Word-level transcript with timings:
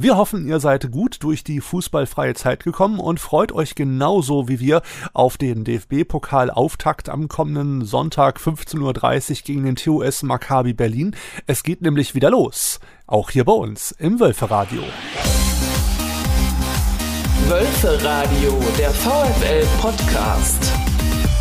Wir 0.00 0.16
hoffen, 0.16 0.46
ihr 0.46 0.60
seid 0.60 0.92
gut 0.92 1.24
durch 1.24 1.42
die 1.42 1.60
fußballfreie 1.60 2.34
Zeit 2.34 2.62
gekommen 2.62 3.00
und 3.00 3.18
freut 3.18 3.50
euch 3.50 3.74
genauso 3.74 4.46
wie 4.46 4.60
wir 4.60 4.82
auf 5.12 5.38
den 5.38 5.64
DFB-Pokal-Auftakt 5.64 7.08
am 7.08 7.26
kommenden 7.26 7.84
Sonntag 7.84 8.38
15.30 8.38 9.30
Uhr 9.30 9.36
gegen 9.44 9.64
den 9.64 9.74
TUS 9.74 10.22
Maccabi 10.22 10.72
Berlin. 10.72 11.16
Es 11.48 11.64
geht 11.64 11.82
nämlich 11.82 12.14
wieder 12.14 12.30
los. 12.30 12.78
Auch 13.08 13.30
hier 13.30 13.44
bei 13.44 13.52
uns 13.52 13.90
im 13.90 14.20
Wölferadio. 14.20 14.82
Wölferadio, 17.48 18.56
der 18.78 18.90
VfL-Podcast. 18.90 20.72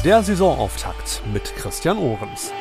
Der 0.04 0.24
Saisonauftakt 0.24 1.22
mit 1.32 1.56
Christian 1.58 2.00
Ohrens. 2.00 2.52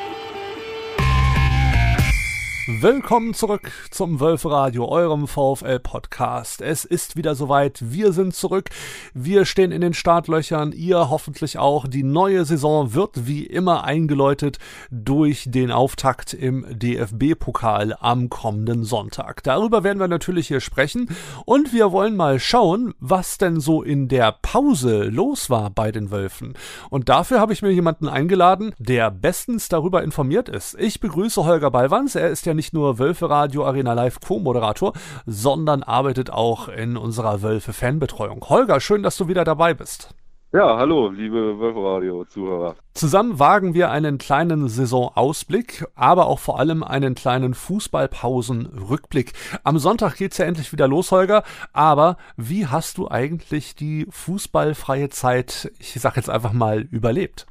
Willkommen 2.69 3.33
zurück 3.33 3.71
zum 3.91 4.19
Wölferadio, 4.19 4.89
eurem 4.89 5.25
VfL-Podcast. 5.25 6.61
Es 6.61 6.83
ist 6.83 7.15
wieder 7.15 7.33
soweit. 7.33 7.79
Wir 7.81 8.11
sind 8.11 8.35
zurück. 8.35 8.71
Wir 9.13 9.45
stehen 9.45 9.71
in 9.71 9.79
den 9.79 9.93
Startlöchern. 9.93 10.73
Ihr 10.73 11.09
hoffentlich 11.09 11.57
auch. 11.57 11.87
Die 11.87 12.03
neue 12.03 12.43
Saison 12.43 12.93
wird 12.93 13.25
wie 13.25 13.45
immer 13.45 13.85
eingeläutet 13.85 14.57
durch 14.91 15.45
den 15.47 15.71
Auftakt 15.71 16.33
im 16.33 16.65
DFB-Pokal 16.69 17.95
am 18.01 18.29
kommenden 18.29 18.83
Sonntag. 18.83 19.43
Darüber 19.43 19.85
werden 19.85 19.99
wir 20.01 20.09
natürlich 20.09 20.49
hier 20.49 20.59
sprechen. 20.59 21.07
Und 21.45 21.71
wir 21.71 21.93
wollen 21.93 22.17
mal 22.17 22.37
schauen, 22.37 22.93
was 22.99 23.37
denn 23.37 23.61
so 23.61 23.81
in 23.81 24.09
der 24.09 24.33
Pause 24.41 25.05
los 25.05 25.49
war 25.49 25.69
bei 25.69 25.93
den 25.93 26.11
Wölfen. 26.11 26.55
Und 26.89 27.07
dafür 27.07 27.39
habe 27.39 27.53
ich 27.53 27.61
mir 27.61 27.71
jemanden 27.71 28.09
eingeladen, 28.09 28.75
der 28.77 29.09
bestens 29.09 29.69
darüber 29.69 30.03
informiert 30.03 30.49
ist. 30.49 30.77
Ich 30.77 30.99
begrüße 30.99 31.45
Holger 31.45 31.71
Ballwanz. 31.71 32.15
Er 32.15 32.29
ist 32.29 32.45
ja 32.45 32.56
nicht 32.57 32.73
nur 32.73 32.99
Wölfe 32.99 33.29
Radio 33.29 33.65
Arena 33.65 33.93
Live 33.93 34.19
Co-Moderator, 34.19 34.91
sondern 35.25 35.83
arbeitet 35.83 36.29
auch 36.29 36.67
in 36.67 36.97
unserer 36.97 37.41
Wölfe 37.41 37.71
Fanbetreuung. 37.71 38.43
Holger, 38.49 38.81
schön, 38.81 39.03
dass 39.03 39.15
du 39.15 39.29
wieder 39.29 39.45
dabei 39.45 39.73
bist. 39.73 40.13
Ja, 40.53 40.77
hallo, 40.77 41.09
liebe 41.09 41.59
Wölferadio-Zuhörer. 41.59 42.75
Zusammen 42.93 43.37
wagen 43.37 43.73
wir 43.73 43.91
einen 43.91 44.17
kleinen 44.17 44.69
Saisonausblick, 44.69 45.85
aber 45.93 46.27
auch 46.27 46.39
vor 46.39 46.57
allem 46.57 46.83
einen 46.83 47.15
kleinen 47.15 47.53
Fußballpausenrückblick. 47.53 49.33
Am 49.65 49.77
Sonntag 49.77 50.15
geht's 50.15 50.37
ja 50.37 50.45
endlich 50.45 50.71
wieder 50.71 50.87
los, 50.87 51.11
Holger. 51.11 51.43
Aber 51.73 52.15
wie 52.37 52.65
hast 52.65 52.97
du 52.97 53.09
eigentlich 53.09 53.75
die 53.75 54.07
fußballfreie 54.09 55.09
Zeit, 55.09 55.69
ich 55.79 55.93
sag 55.99 56.15
jetzt 56.15 56.29
einfach 56.29 56.53
mal, 56.53 56.79
überlebt? 56.79 57.45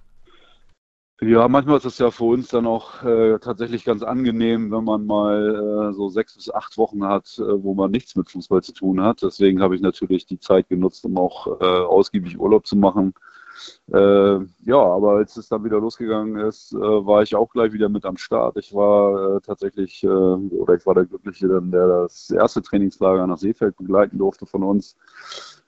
Ja, 1.22 1.48
manchmal 1.48 1.78
ist 1.78 1.86
es 1.86 1.96
ja 1.96 2.10
für 2.10 2.24
uns 2.24 2.48
dann 2.48 2.66
auch 2.66 3.02
äh, 3.02 3.38
tatsächlich 3.38 3.86
ganz 3.86 4.02
angenehm, 4.02 4.70
wenn 4.70 4.84
man 4.84 5.06
mal 5.06 5.88
äh, 5.90 5.94
so 5.94 6.10
sechs 6.10 6.34
bis 6.34 6.50
acht 6.50 6.76
Wochen 6.76 7.04
hat, 7.04 7.38
äh, 7.38 7.62
wo 7.62 7.72
man 7.72 7.90
nichts 7.90 8.16
mit 8.16 8.28
Fußball 8.30 8.62
zu 8.62 8.74
tun 8.74 9.00
hat. 9.00 9.22
Deswegen 9.22 9.62
habe 9.62 9.74
ich 9.74 9.80
natürlich 9.80 10.26
die 10.26 10.38
Zeit 10.38 10.68
genutzt, 10.68 11.06
um 11.06 11.16
auch 11.16 11.58
äh, 11.58 11.64
ausgiebig 11.64 12.38
Urlaub 12.38 12.66
zu 12.66 12.76
machen. 12.76 13.14
Äh, 13.90 14.40
ja, 14.66 14.76
aber 14.76 15.12
als 15.12 15.38
es 15.38 15.48
dann 15.48 15.64
wieder 15.64 15.80
losgegangen 15.80 16.36
ist, 16.36 16.74
äh, 16.74 16.76
war 16.78 17.22
ich 17.22 17.34
auch 17.34 17.50
gleich 17.50 17.72
wieder 17.72 17.88
mit 17.88 18.04
am 18.04 18.18
Start. 18.18 18.58
Ich 18.58 18.74
war 18.74 19.40
tatsächlich, 19.40 20.06
oder 20.06 20.74
ich 20.74 20.84
war 20.84 20.94
der 20.94 21.06
Glückliche, 21.06 21.48
der 21.48 21.86
das 22.02 22.30
erste 22.30 22.60
Trainingslager 22.60 23.26
nach 23.26 23.38
Seefeld 23.38 23.76
begleiten 23.78 24.18
durfte 24.18 24.44
von 24.44 24.62
uns. 24.62 24.96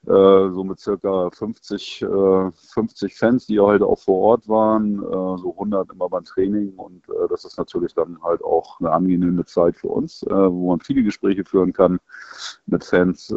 Äh, 0.09 0.51
so 0.53 0.64
mit 0.64 0.81
circa 0.81 1.28
50, 1.31 2.01
äh, 2.01 2.51
50 2.73 3.14
Fans, 3.14 3.47
die 3.47 3.61
heute 3.61 3.84
auch 3.84 3.98
vor 3.98 4.20
Ort 4.20 4.48
waren, 4.48 5.03
äh, 5.03 5.39
so 5.39 5.53
100 5.53 5.92
immer 5.92 6.09
beim 6.09 6.25
Training 6.25 6.73
und 6.77 7.06
äh, 7.11 7.28
das 7.28 7.45
ist 7.45 7.59
natürlich 7.59 7.92
dann 7.92 8.19
halt 8.23 8.42
auch 8.42 8.81
eine 8.81 8.91
angenehme 8.91 9.45
Zeit 9.45 9.77
für 9.77 9.89
uns, 9.89 10.23
äh, 10.23 10.31
wo 10.31 10.70
man 10.70 10.81
viele 10.81 11.03
Gespräche 11.03 11.45
führen 11.45 11.75
kann 11.75 11.98
mit 12.64 12.84
Fans. 12.84 13.34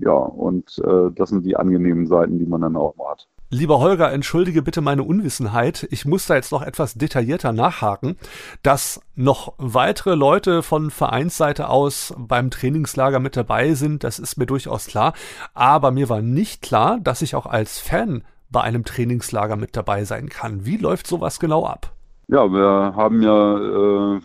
Äh, 0.00 0.04
ja, 0.04 0.12
und 0.12 0.82
das 1.14 1.28
sind 1.28 1.44
die 1.44 1.56
angenehmen 1.56 2.06
Seiten, 2.06 2.38
die 2.38 2.46
man 2.46 2.60
dann 2.60 2.76
auch 2.76 2.96
mal 2.96 3.10
hat. 3.10 3.28
Lieber 3.50 3.78
Holger, 3.78 4.10
entschuldige 4.10 4.62
bitte 4.62 4.80
meine 4.80 5.04
Unwissenheit. 5.04 5.86
Ich 5.90 6.04
muss 6.06 6.26
da 6.26 6.34
jetzt 6.34 6.50
noch 6.50 6.62
etwas 6.62 6.94
detaillierter 6.94 7.52
nachhaken, 7.52 8.16
dass 8.64 9.00
noch 9.14 9.52
weitere 9.58 10.16
Leute 10.16 10.64
von 10.64 10.90
Vereinsseite 10.90 11.68
aus 11.68 12.14
beim 12.18 12.50
Trainingslager 12.50 13.20
mit 13.20 13.36
dabei 13.36 13.74
sind. 13.74 14.02
Das 14.02 14.18
ist 14.18 14.38
mir 14.38 14.46
durchaus 14.46 14.86
klar. 14.88 15.12
Aber 15.52 15.92
mir 15.92 16.08
war 16.08 16.20
nicht 16.20 16.62
klar, 16.62 16.98
dass 17.00 17.22
ich 17.22 17.36
auch 17.36 17.46
als 17.46 17.78
Fan 17.78 18.24
bei 18.50 18.62
einem 18.62 18.84
Trainingslager 18.84 19.54
mit 19.56 19.76
dabei 19.76 20.04
sein 20.04 20.28
kann. 20.28 20.66
Wie 20.66 20.78
läuft 20.78 21.06
sowas 21.06 21.38
genau 21.38 21.64
ab? 21.64 21.92
Ja, 22.26 22.50
wir 22.50 22.94
haben 22.96 23.22
ja 23.22 24.16
äh, 24.16 24.20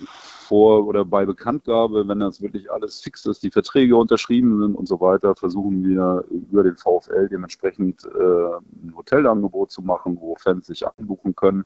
vor 0.50 0.88
oder 0.88 1.06
bei 1.06 1.28
Bekanntgabe, 1.28 2.08
wenn 2.08 2.20
das 2.20 2.42
wirklich 2.42 2.72
alles 2.72 3.02
fix 3.02 3.24
ist, 3.28 3.44
die 3.44 3.52
Verträge 3.52 3.96
unterschrieben 3.96 4.60
sind 4.60 4.76
und 4.76 4.88
so 4.88 5.00
weiter, 5.00 5.36
versuchen 5.36 5.84
wir 5.84 6.26
über 6.32 6.64
den 6.64 6.76
VfL 6.76 7.30
dementsprechend 7.30 8.04
äh, 8.06 8.58
ein 8.84 8.94
Hotelangebot 8.98 9.72
zu 9.72 9.84
machen, 9.84 10.18
wo 10.20 10.36
Fans 10.36 10.66
sich 10.66 10.88
anbuchen 10.88 11.36
können, 11.36 11.66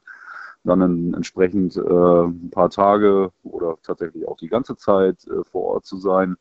dann 0.64 1.14
entsprechend 1.14 1.76
äh, 1.78 1.80
ein 1.80 2.50
paar 2.50 2.68
Tage 2.68 3.30
oder 3.42 3.78
tatsächlich 3.82 4.28
auch 4.28 4.36
die 4.36 4.48
ganze 4.48 4.76
Zeit 4.76 5.26
äh, 5.28 5.42
vor 5.44 5.62
Ort 5.62 5.86
zu 5.86 5.96
sein. 5.96 6.36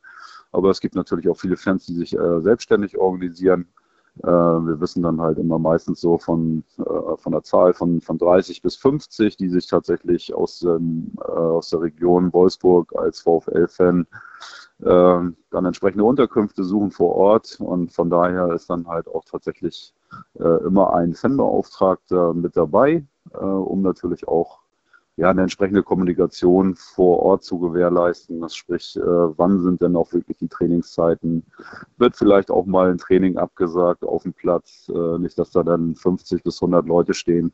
Aber 0.52 0.70
es 0.70 0.82
gibt 0.82 0.96
natürlich 0.96 1.30
auch 1.30 1.38
viele 1.38 1.56
Fans, 1.56 1.86
die 1.86 1.96
sich 1.96 2.14
äh, 2.14 2.42
selbstständig 2.42 2.98
organisieren 2.98 3.70
wir 4.16 4.80
wissen 4.80 5.02
dann 5.02 5.20
halt 5.20 5.40
immer 5.40 5.58
meistens 5.58 6.00
so 6.00 6.18
von, 6.18 6.64
äh, 6.78 7.18
von 7.18 7.32
der 7.32 7.44
Zahl 7.44 7.74
von, 7.74 8.00
von 8.02 8.18
30 8.18 8.62
bis 8.62 8.76
50, 8.76 9.38
die 9.38 9.50
sich 9.50 9.68
tatsächlich 9.68 10.36
aus, 10.36 10.62
ähm, 10.62 11.14
äh, 11.20 11.32
aus 11.32 11.70
der 11.72 11.82
Region 11.82 12.32
Wolfsburg 12.32 12.94
als 12.96 13.22
VfL-Fan 13.22 14.08
dann 14.80 15.36
entsprechende 15.52 16.04
Unterkünfte 16.04 16.66
suchen 16.66 16.92
vor 16.92 17.16
Ort. 17.16 17.58
Und 17.62 17.94
von 17.94 18.10
daher 18.10 18.52
ist 18.52 18.70
dann 18.70 18.86
halt 18.86 19.08
auch 19.08 19.24
tatsächlich 19.24 19.94
immer 20.34 20.94
ein 20.94 21.14
Fanbeauftragter 21.14 22.34
mit 22.34 22.58
dabei, 22.58 23.06
um 23.32 23.82
natürlich 23.82 24.28
auch 24.28 24.63
ja, 25.16 25.30
eine 25.30 25.44
entsprechende 25.44 25.84
Kommunikation 25.84 26.76
vor 26.76 27.20
Ort 27.20 27.44
zu 27.44 27.60
gewährleisten. 27.60 28.42
Das 28.42 28.56
sprich, 28.56 28.98
äh, 28.98 29.02
wann 29.02 29.62
sind 29.62 29.82
denn 29.82 29.96
auch 29.96 30.12
wirklich 30.12 30.38
die 30.38 30.48
Trainingszeiten? 30.48 31.44
Wird 31.98 32.16
vielleicht 32.16 32.50
auch 32.50 32.66
mal 32.66 32.90
ein 32.90 32.98
Training 32.98 33.38
abgesagt 33.38 34.04
auf 34.04 34.24
dem 34.24 34.34
Platz? 34.34 34.92
Äh, 34.94 35.20
nicht, 35.20 35.38
dass 35.38 35.52
da 35.52 35.62
dann 35.62 35.94
50 35.96 36.44
bis 36.44 36.62
100 36.62 36.88
Leute 36.88 37.14
stehen, 37.14 37.52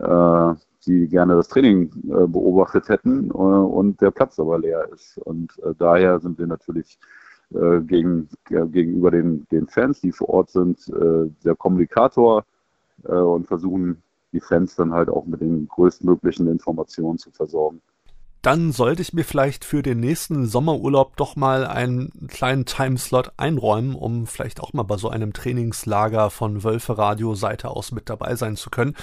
äh, 0.00 0.54
die 0.86 1.06
gerne 1.08 1.36
das 1.36 1.48
Training 1.48 1.90
beobachtet 2.02 2.88
hätten 2.88 3.30
und 3.30 4.00
der 4.00 4.10
Platz 4.10 4.38
aber 4.38 4.58
leer 4.58 4.88
ist. 4.90 5.18
Und 5.18 5.52
daher 5.78 6.18
sind 6.20 6.38
wir 6.38 6.46
natürlich 6.46 6.98
gegen, 7.50 8.28
gegenüber 8.46 9.10
den, 9.10 9.46
den 9.50 9.66
Fans, 9.66 10.00
die 10.00 10.12
vor 10.12 10.30
Ort 10.30 10.50
sind, 10.50 10.88
der 10.88 11.56
Kommunikator 11.56 12.44
und 13.02 13.48
versuchen 13.48 14.02
die 14.32 14.40
Fans 14.40 14.76
dann 14.76 14.92
halt 14.92 15.08
auch 15.08 15.26
mit 15.26 15.40
den 15.40 15.68
größtmöglichen 15.68 16.48
Informationen 16.48 17.18
zu 17.18 17.30
versorgen. 17.30 17.80
Dann 18.42 18.70
sollte 18.70 19.02
ich 19.02 19.12
mir 19.12 19.24
vielleicht 19.24 19.64
für 19.64 19.82
den 19.82 19.98
nächsten 19.98 20.46
Sommerurlaub 20.46 21.16
doch 21.16 21.34
mal 21.34 21.66
einen 21.66 22.28
kleinen 22.28 22.66
Timeslot 22.66 23.32
einräumen, 23.36 23.96
um 23.96 24.28
vielleicht 24.28 24.60
auch 24.60 24.72
mal 24.72 24.84
bei 24.84 24.96
so 24.96 25.08
einem 25.08 25.32
Trainingslager 25.32 26.30
von 26.30 26.62
Wölfe 26.62 26.96
Radio 26.96 27.34
Seite 27.34 27.68
aus 27.68 27.90
mit 27.90 28.08
dabei 28.08 28.36
sein 28.36 28.54
zu 28.56 28.70
können. 28.70 28.94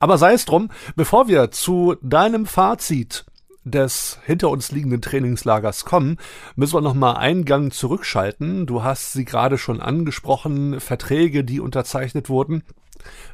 Aber 0.00 0.18
sei 0.18 0.32
es 0.32 0.44
drum, 0.44 0.70
bevor 0.96 1.28
wir 1.28 1.52
zu 1.52 1.94
deinem 2.02 2.46
Fazit 2.46 3.26
des 3.62 4.18
hinter 4.24 4.50
uns 4.50 4.72
liegenden 4.72 5.02
Trainingslagers 5.02 5.84
kommen, 5.84 6.16
müssen 6.56 6.74
wir 6.74 6.80
nochmal 6.80 7.16
einen 7.16 7.44
Gang 7.44 7.72
zurückschalten. 7.72 8.66
Du 8.66 8.82
hast 8.82 9.12
sie 9.12 9.24
gerade 9.24 9.56
schon 9.56 9.80
angesprochen, 9.80 10.80
Verträge, 10.80 11.44
die 11.44 11.60
unterzeichnet 11.60 12.28
wurden. 12.28 12.64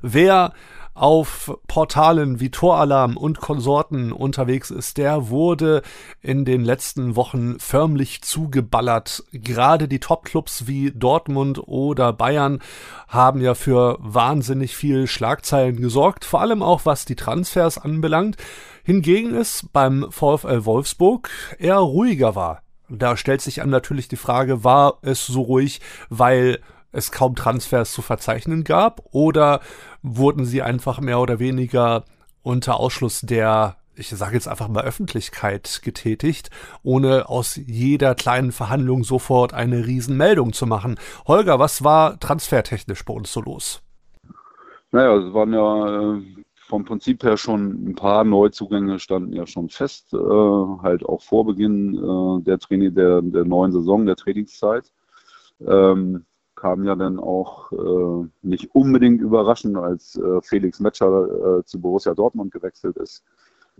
Wer 0.03 0.53
auf 0.97 1.57
Portalen 1.67 2.41
wie 2.41 2.51
Toralarm 2.51 3.17
und 3.17 3.39
Konsorten 3.41 4.13
unterwegs 4.13 4.71
ist, 4.71 4.97
der 4.97 5.29
wurde 5.29 5.83
in 6.23 6.45
den 6.45 6.65
letzten 6.65 7.17
Wochen 7.17 7.59
förmlich 7.61 8.23
zugeballert. 8.23 9.23
Gerade 9.33 9.89
die 9.89 10.01
Topclubs 10.01 10.67
wie 10.67 10.91
Dortmund 10.91 11.61
oder 11.69 12.13
Bayern 12.13 12.61
haben 13.09 13.41
ja 13.41 13.55
für 13.55 13.99
wahnsinnig 14.01 14.75
viel 14.75 15.07
Schlagzeilen 15.07 15.77
gesorgt, 15.77 16.25
vor 16.25 16.41
allem 16.41 16.63
auch 16.63 16.87
was 16.87 17.05
die 17.05 17.17
Transfers 17.17 17.79
anbelangt. 17.79 18.37
Hingegen 18.83 19.35
ist 19.35 19.73
beim 19.73 20.07
VfL 20.11 20.65
Wolfsburg 20.65 21.29
eher 21.59 21.77
ruhiger 21.77 22.35
war. 22.35 22.63
Da 22.89 23.17
stellt 23.17 23.43
sich 23.43 23.63
an 23.63 23.71
natürlich 23.71 24.07
die 24.09 24.17
Frage, 24.17 24.63
war 24.63 24.99
es 25.03 25.27
so 25.27 25.43
ruhig, 25.43 25.81
weil 26.09 26.61
es 26.93 27.13
kaum 27.13 27.35
Transfers 27.35 27.93
zu 27.93 28.03
verzeichnen 28.03 28.65
gab 28.65 29.03
oder 29.13 29.61
wurden 30.03 30.45
sie 30.45 30.63
einfach 30.63 31.01
mehr 31.01 31.21
oder 31.21 31.39
weniger 31.39 32.05
unter 32.43 32.79
Ausschluss 32.79 33.21
der 33.21 33.77
ich 33.97 34.11
sage 34.11 34.35
jetzt 34.35 34.47
einfach 34.47 34.69
mal 34.69 34.85
Öffentlichkeit 34.85 35.81
getätigt, 35.83 36.51
ohne 36.83 37.29
aus 37.29 37.57
jeder 37.57 38.15
kleinen 38.15 38.53
Verhandlung 38.53 39.05
sofort 39.05 39.55
eine 39.55 39.87
Riesenmeldung 39.87 40.53
zu 40.53 40.67
machen. 40.67 40.97
Holger, 41.27 41.59
was 41.59 41.83
war 41.83 42.21
transfertechnisch 42.21 43.05
bei 43.05 43.15
uns 43.15 43.33
so 43.33 43.41
los? 43.41 43.83
Naja, 44.93 45.17
es 45.17 45.33
waren 45.35 45.53
ja 45.53 46.15
äh, 46.15 46.23
vom 46.67 46.85
Prinzip 46.85 47.23
her 47.25 47.37
schon 47.37 47.89
ein 47.89 47.95
paar 47.95 48.25
Neuzugänge 48.25 48.99
standen 48.99 49.33
ja 49.33 49.47
schon 49.47 49.69
fest, 49.69 50.13
äh, 50.13 50.17
halt 50.17 51.05
auch 51.05 51.23
vor 51.23 51.47
Beginn 51.47 51.95
äh, 51.95 52.43
der 52.43 52.59
Training 52.59 52.95
der, 52.95 53.23
der 53.23 53.45
neuen 53.45 53.73
Saison, 53.73 54.07
der 54.07 54.17
Trainingszeit. 54.17 54.93
Ähm, 55.67 56.27
kam 56.57 56.85
ja 56.85 56.97
dann 56.97 57.21
auch 57.21 57.71
äh, 57.73 58.29
nicht 58.43 58.75
unbedingt 58.75 59.21
überraschend, 59.21 59.77
als 59.77 60.17
äh, 60.17 60.41
Felix 60.43 60.81
Metscher 60.81 61.59
äh, 61.59 61.65
zu 61.65 61.81
Borussia 61.81 62.15
Dortmund 62.15 62.53
gewechselt 62.53 62.97
ist. 62.97 63.25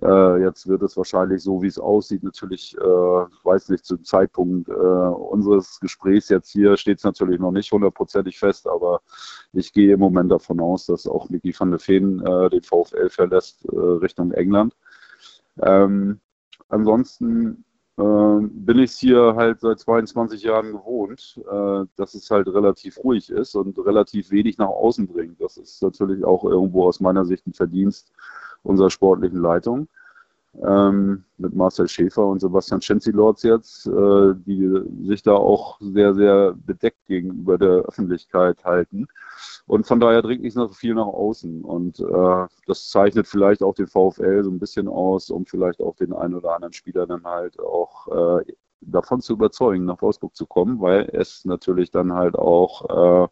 Äh, 0.03 0.43
jetzt 0.43 0.67
wird 0.67 0.83
es 0.83 0.97
wahrscheinlich 0.97 1.43
so, 1.43 1.63
wie 1.63 1.69
es 1.69 1.79
aussieht, 1.79 2.23
natürlich, 2.23 2.77
äh, 2.77 2.81
weiß 2.81 3.71
nicht, 3.71 3.87
zum 3.87 4.05
Zeitpunkt 4.05 4.69
äh, 4.69 4.73
unseres 4.73 5.81
Gesprächs 5.81 6.29
jetzt 6.29 6.51
hier 6.51 6.77
steht 6.77 6.99
es 6.99 7.05
natürlich 7.05 7.41
noch 7.41 7.51
nicht 7.51 7.73
hundertprozentig 7.73 8.39
fest, 8.39 8.69
aber 8.69 9.01
ich 9.55 9.73
gehe 9.73 9.95
im 9.95 10.01
Moment 10.01 10.31
davon 10.31 10.61
aus, 10.61 10.85
dass 10.87 11.07
auch 11.07 11.31
Micky 11.31 11.55
van 11.59 11.71
der 11.71 11.81
Feen 11.81 12.19
den 12.19 12.63
VfL 12.63 13.09
verlässt 13.09 13.67
Richtung 13.73 14.33
England. 14.33 14.77
Ähm, 15.63 16.21
ansonsten 16.69 17.65
bin 17.97 18.79
ich 18.79 18.93
hier 18.93 19.35
halt 19.37 19.61
seit 19.61 19.79
22 19.79 20.43
Jahren 20.43 20.73
gewohnt, 20.73 21.41
äh, 21.51 21.85
dass 21.97 22.15
es 22.15 22.31
halt 22.31 22.47
relativ 22.49 22.99
ruhig 22.99 23.31
ist 23.31 23.55
und 23.55 23.79
relativ 23.79 24.31
wenig 24.31 24.59
nach 24.59 24.69
außen 24.69 25.07
bringt. 25.07 25.41
Das 25.41 25.57
ist 25.57 25.83
natürlich 25.83 26.25
auch 26.25 26.45
irgendwo 26.45 26.87
aus 26.87 27.01
meiner 27.01 27.25
Sicht 27.25 27.47
ein 27.47 27.55
Verdienst 27.55 28.13
unserer 28.63 28.91
sportlichen 28.91 29.41
Leitung. 29.41 29.89
Ähm, 30.63 31.25
mit 31.39 31.55
Marcel 31.55 31.87
Schäfer 31.87 32.27
und 32.27 32.41
Sebastian 32.41 32.81
Schenzilorz 32.81 33.43
jetzt, 33.43 33.87
äh, 33.87 34.35
die 34.47 34.83
sich 35.07 35.23
da 35.23 35.33
auch 35.33 35.79
sehr, 35.81 36.15
sehr 36.15 36.55
bedeckt 36.55 37.05
gegenüber 37.07 37.59
der 37.59 37.83
Öffentlichkeit 37.83 38.65
halten. 38.65 39.07
Und 39.67 39.87
von 39.87 39.99
daher 39.99 40.23
dringt 40.23 40.43
nicht 40.43 40.55
so 40.55 40.69
viel 40.69 40.95
nach 40.95 41.07
außen. 41.07 41.65
Und 41.65 42.01
äh, 42.01 42.47
das 42.67 42.89
zeichnet 42.89 43.27
vielleicht 43.27 43.63
auch 43.63 43.75
den 43.75 43.89
VfL 43.89 44.45
so 44.45 44.51
ein 44.51 44.59
bisschen 44.59 44.89
aus, 44.89 45.31
um 45.31 45.45
vielleicht 45.45 45.81
auch 45.81 45.97
den 45.97 46.13
einen 46.13 46.35
oder 46.35 46.55
anderen 46.55 46.73
Spieler 46.73 47.07
dann 47.07 47.25
halt 47.25 47.59
auch 47.59 48.41
äh, 48.41 48.53
davon 48.81 49.21
zu 49.21 49.33
überzeugen, 49.33 49.85
nach 49.85 50.01
Wolfsburg 50.03 50.37
zu 50.37 50.47
kommen, 50.47 50.81
weil 50.81 51.09
es 51.13 51.45
natürlich 51.45 51.91
dann 51.91 52.13
halt 52.13 52.37
auch 52.37 53.25
äh, 53.25 53.29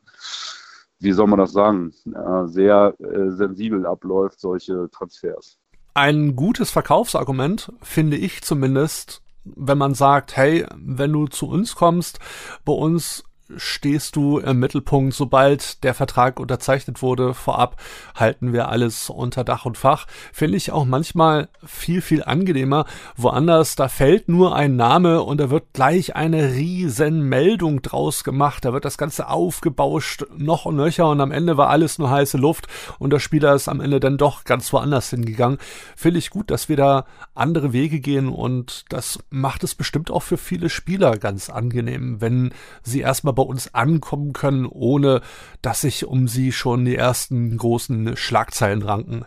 wie 1.04 1.12
soll 1.12 1.26
man 1.26 1.38
das 1.38 1.52
sagen, 1.52 1.92
äh, 2.06 2.46
sehr 2.46 2.94
äh, 2.98 3.30
sensibel 3.30 3.86
abläuft, 3.86 4.40
solche 4.40 4.88
Transfers. 4.90 5.58
Ein 5.92 6.34
gutes 6.34 6.70
Verkaufsargument, 6.70 7.72
finde 7.82 8.16
ich 8.16 8.42
zumindest, 8.42 9.22
wenn 9.44 9.78
man 9.78 9.94
sagt, 9.94 10.36
hey, 10.36 10.66
wenn 10.74 11.12
du 11.12 11.26
zu 11.26 11.48
uns 11.48 11.76
kommst, 11.76 12.18
bei 12.64 12.72
uns 12.72 13.22
stehst 13.56 14.16
du 14.16 14.38
im 14.38 14.58
Mittelpunkt. 14.58 15.14
Sobald 15.14 15.82
der 15.84 15.94
Vertrag 15.94 16.40
unterzeichnet 16.40 17.02
wurde, 17.02 17.34
vorab 17.34 17.76
halten 18.14 18.52
wir 18.52 18.68
alles 18.68 19.10
unter 19.10 19.44
Dach 19.44 19.66
und 19.66 19.76
Fach. 19.76 20.06
Finde 20.32 20.56
ich 20.56 20.72
auch 20.72 20.84
manchmal 20.84 21.48
viel, 21.64 22.00
viel 22.00 22.24
angenehmer. 22.24 22.86
Woanders, 23.16 23.76
da 23.76 23.88
fällt 23.88 24.28
nur 24.28 24.56
ein 24.56 24.76
Name 24.76 25.22
und 25.22 25.38
da 25.38 25.50
wird 25.50 25.72
gleich 25.72 26.16
eine 26.16 26.54
riesen 26.54 27.28
Meldung 27.28 27.82
draus 27.82 28.24
gemacht. 28.24 28.64
Da 28.64 28.72
wird 28.72 28.84
das 28.84 28.98
Ganze 28.98 29.28
aufgebauscht, 29.28 30.24
noch 30.36 30.64
und 30.64 30.76
nöcher 30.76 31.08
und 31.08 31.20
am 31.20 31.32
Ende 31.32 31.56
war 31.56 31.68
alles 31.68 31.98
nur 31.98 32.10
heiße 32.10 32.38
Luft 32.38 32.66
und 32.98 33.12
der 33.12 33.18
Spieler 33.20 33.54
ist 33.54 33.68
am 33.68 33.80
Ende 33.80 34.00
dann 34.00 34.16
doch 34.16 34.44
ganz 34.44 34.72
woanders 34.72 35.10
hingegangen. 35.10 35.58
Finde 35.96 36.18
ich 36.18 36.30
gut, 36.30 36.50
dass 36.50 36.68
wir 36.68 36.76
da 36.76 37.06
andere 37.34 37.72
Wege 37.72 38.00
gehen 38.00 38.28
und 38.28 38.84
das 38.88 39.18
macht 39.30 39.64
es 39.64 39.74
bestimmt 39.74 40.10
auch 40.10 40.22
für 40.22 40.38
viele 40.38 40.70
Spieler 40.70 41.18
ganz 41.18 41.50
angenehm, 41.50 42.20
wenn 42.20 42.52
sie 42.82 43.00
erstmal 43.00 43.33
bei 43.34 43.42
uns 43.42 43.74
ankommen 43.74 44.32
können, 44.32 44.66
ohne 44.66 45.20
dass 45.62 45.82
sich 45.82 46.06
um 46.06 46.28
sie 46.28 46.52
schon 46.52 46.84
die 46.84 46.96
ersten 46.96 47.56
großen 47.56 48.16
Schlagzeilen 48.16 48.82
ranken. 48.82 49.24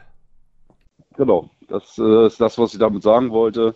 Genau, 1.15 1.49
das 1.67 1.97
äh, 1.97 2.27
ist 2.27 2.39
das, 2.39 2.57
was 2.57 2.73
ich 2.73 2.79
damit 2.79 3.03
sagen 3.03 3.31
wollte, 3.31 3.75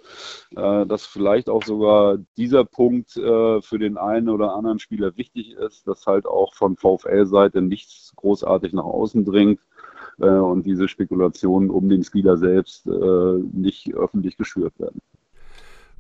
äh, 0.56 0.86
dass 0.86 1.06
vielleicht 1.06 1.50
auch 1.50 1.64
sogar 1.64 2.18
dieser 2.38 2.64
Punkt 2.64 3.18
äh, 3.18 3.62
für 3.62 3.80
den 3.80 3.98
einen 3.98 4.30
oder 4.30 4.54
anderen 4.54 4.80
Spieler 4.80 5.18
wichtig 5.18 5.54
ist, 5.54 5.88
dass 5.88 6.06
halt 6.08 6.26
auch 6.26 6.54
von 6.54 6.78
VfL-Seite 6.78 7.62
nichts 7.62 8.14
großartig 8.16 8.74
nach 8.74 8.84
außen 8.84 9.26
dringt 9.26 9.60
und 10.18 10.68
diese 10.68 10.88
Spekulationen 10.88 11.72
um 11.72 11.90
den 11.90 12.04
Spieler 12.04 12.38
selbst 12.38 12.86
nicht 12.86 13.92
öffentlich 13.96 14.38
geschürt 14.38 14.78
werden. 14.78 15.02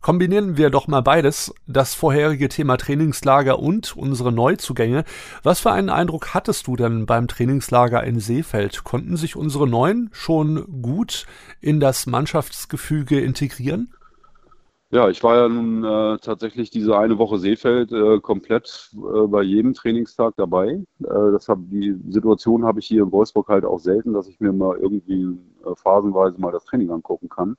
Kombinieren 0.02 0.58
wir 0.58 0.72
doch 0.72 0.88
mal 0.88 1.02
beides, 1.02 1.54
das 1.68 1.94
vorherige 1.94 2.50
Thema 2.50 2.78
Trainingslager 2.78 3.60
und 3.60 3.96
unsere 3.96 4.32
Neuzugänge. 4.32 5.04
Was 5.44 5.60
für 5.60 5.72
einen 5.72 5.90
Eindruck 5.90 6.34
hattest 6.34 6.66
du 6.66 6.76
denn 6.76 7.06
beim 7.06 7.28
Trainingslager 7.28 8.04
in 8.04 8.20
Seefeld? 8.20 8.84
Konnten 8.84 9.16
sich 9.16 9.36
unsere 9.36 9.68
Neuen 9.68 10.10
schon 10.12 10.82
gut 10.82 11.28
in 11.60 11.80
das 11.80 12.08
Mannschaftsgefüge 12.08 13.20
integrieren? 13.20 13.94
Ja, 14.90 15.08
ich 15.08 15.24
war 15.24 15.38
ja 15.38 15.48
nun 15.48 15.84
äh, 15.84 16.18
tatsächlich 16.18 16.72
diese 16.72 16.98
eine 16.98 17.20
Woche 17.20 17.38
Seefeld 17.38 17.92
äh, 17.94 18.20
komplett 18.20 18.90
äh, 18.96 19.28
bei 19.28 19.44
jedem 19.44 19.76
Trainingstag 19.76 20.34
dabei. 20.36 20.84
Äh, 21.00 21.32
das 21.32 21.48
hab, 21.48 21.60
die 21.70 21.96
Situation 22.10 22.66
habe 22.66 22.80
ich 22.80 22.88
hier 22.88 23.04
in 23.04 23.12
Wolfsburg 23.12 23.48
halt 23.48 23.66
auch 23.66 23.80
selten, 23.80 24.14
dass 24.14 24.28
ich 24.28 24.40
mir 24.40 24.52
mal 24.52 24.78
irgendwie 24.78 25.38
äh, 25.64 25.76
phasenweise 25.76 26.42
mal 26.42 26.52
das 26.52 26.66
Training 26.66 26.90
angucken 26.90 27.30
kann. 27.30 27.56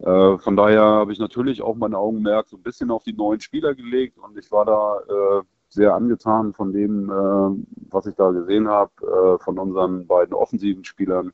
Äh, 0.00 0.38
von 0.38 0.56
daher 0.56 0.82
habe 0.82 1.12
ich 1.12 1.18
natürlich 1.18 1.62
auch 1.62 1.76
mein 1.76 1.94
Augenmerk 1.94 2.48
so 2.48 2.56
ein 2.56 2.62
bisschen 2.62 2.90
auf 2.90 3.04
die 3.04 3.12
neuen 3.12 3.40
Spieler 3.40 3.74
gelegt 3.74 4.18
und 4.18 4.36
ich 4.36 4.50
war 4.50 4.64
da 4.64 4.98
äh, 5.08 5.42
sehr 5.68 5.94
angetan 5.94 6.52
von 6.52 6.72
dem, 6.72 7.10
äh, 7.10 7.64
was 7.90 8.06
ich 8.06 8.14
da 8.14 8.30
gesehen 8.30 8.68
habe, 8.68 8.92
äh, 9.02 9.42
von 9.42 9.58
unseren 9.58 10.06
beiden 10.06 10.34
offensiven 10.34 10.84
Spielern, 10.84 11.32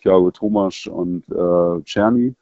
Thiago 0.00 0.30
Thomas 0.30 0.86
und 0.86 1.24
äh, 1.30 1.82
Czerny. 1.84 2.34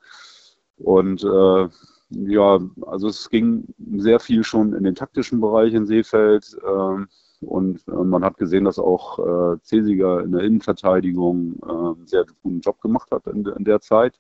Und 0.78 1.22
äh, 1.24 1.68
ja, 2.10 2.60
also 2.86 3.08
es 3.08 3.28
ging 3.30 3.64
sehr 3.96 4.20
viel 4.20 4.44
schon 4.44 4.74
in 4.74 4.84
den 4.84 4.94
taktischen 4.94 5.40
Bereich 5.40 5.74
in 5.74 5.86
Seefeld. 5.86 6.56
Äh, 6.62 7.04
und 7.40 7.86
äh, 7.88 7.92
man 7.92 8.24
hat 8.24 8.38
gesehen, 8.38 8.64
dass 8.64 8.78
auch 8.78 9.18
äh, 9.18 9.58
Cesiger 9.62 10.22
in 10.22 10.32
der 10.32 10.42
Innenverteidigung 10.42 11.56
äh, 11.62 11.70
einen 11.70 12.06
sehr 12.06 12.24
guten 12.42 12.60
Job 12.60 12.80
gemacht 12.80 13.10
hat 13.10 13.26
in, 13.26 13.44
in 13.46 13.64
der 13.64 13.80
Zeit. 13.80 14.18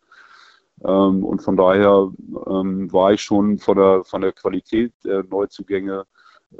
Ähm, 0.82 1.24
und 1.24 1.40
von 1.42 1.56
daher 1.56 2.10
ähm, 2.46 2.92
war 2.92 3.12
ich 3.12 3.22
schon 3.22 3.58
von 3.58 3.76
der, 3.76 4.04
von 4.04 4.20
der 4.20 4.32
Qualität 4.32 4.92
der 5.04 5.22
Neuzugänge, 5.24 6.06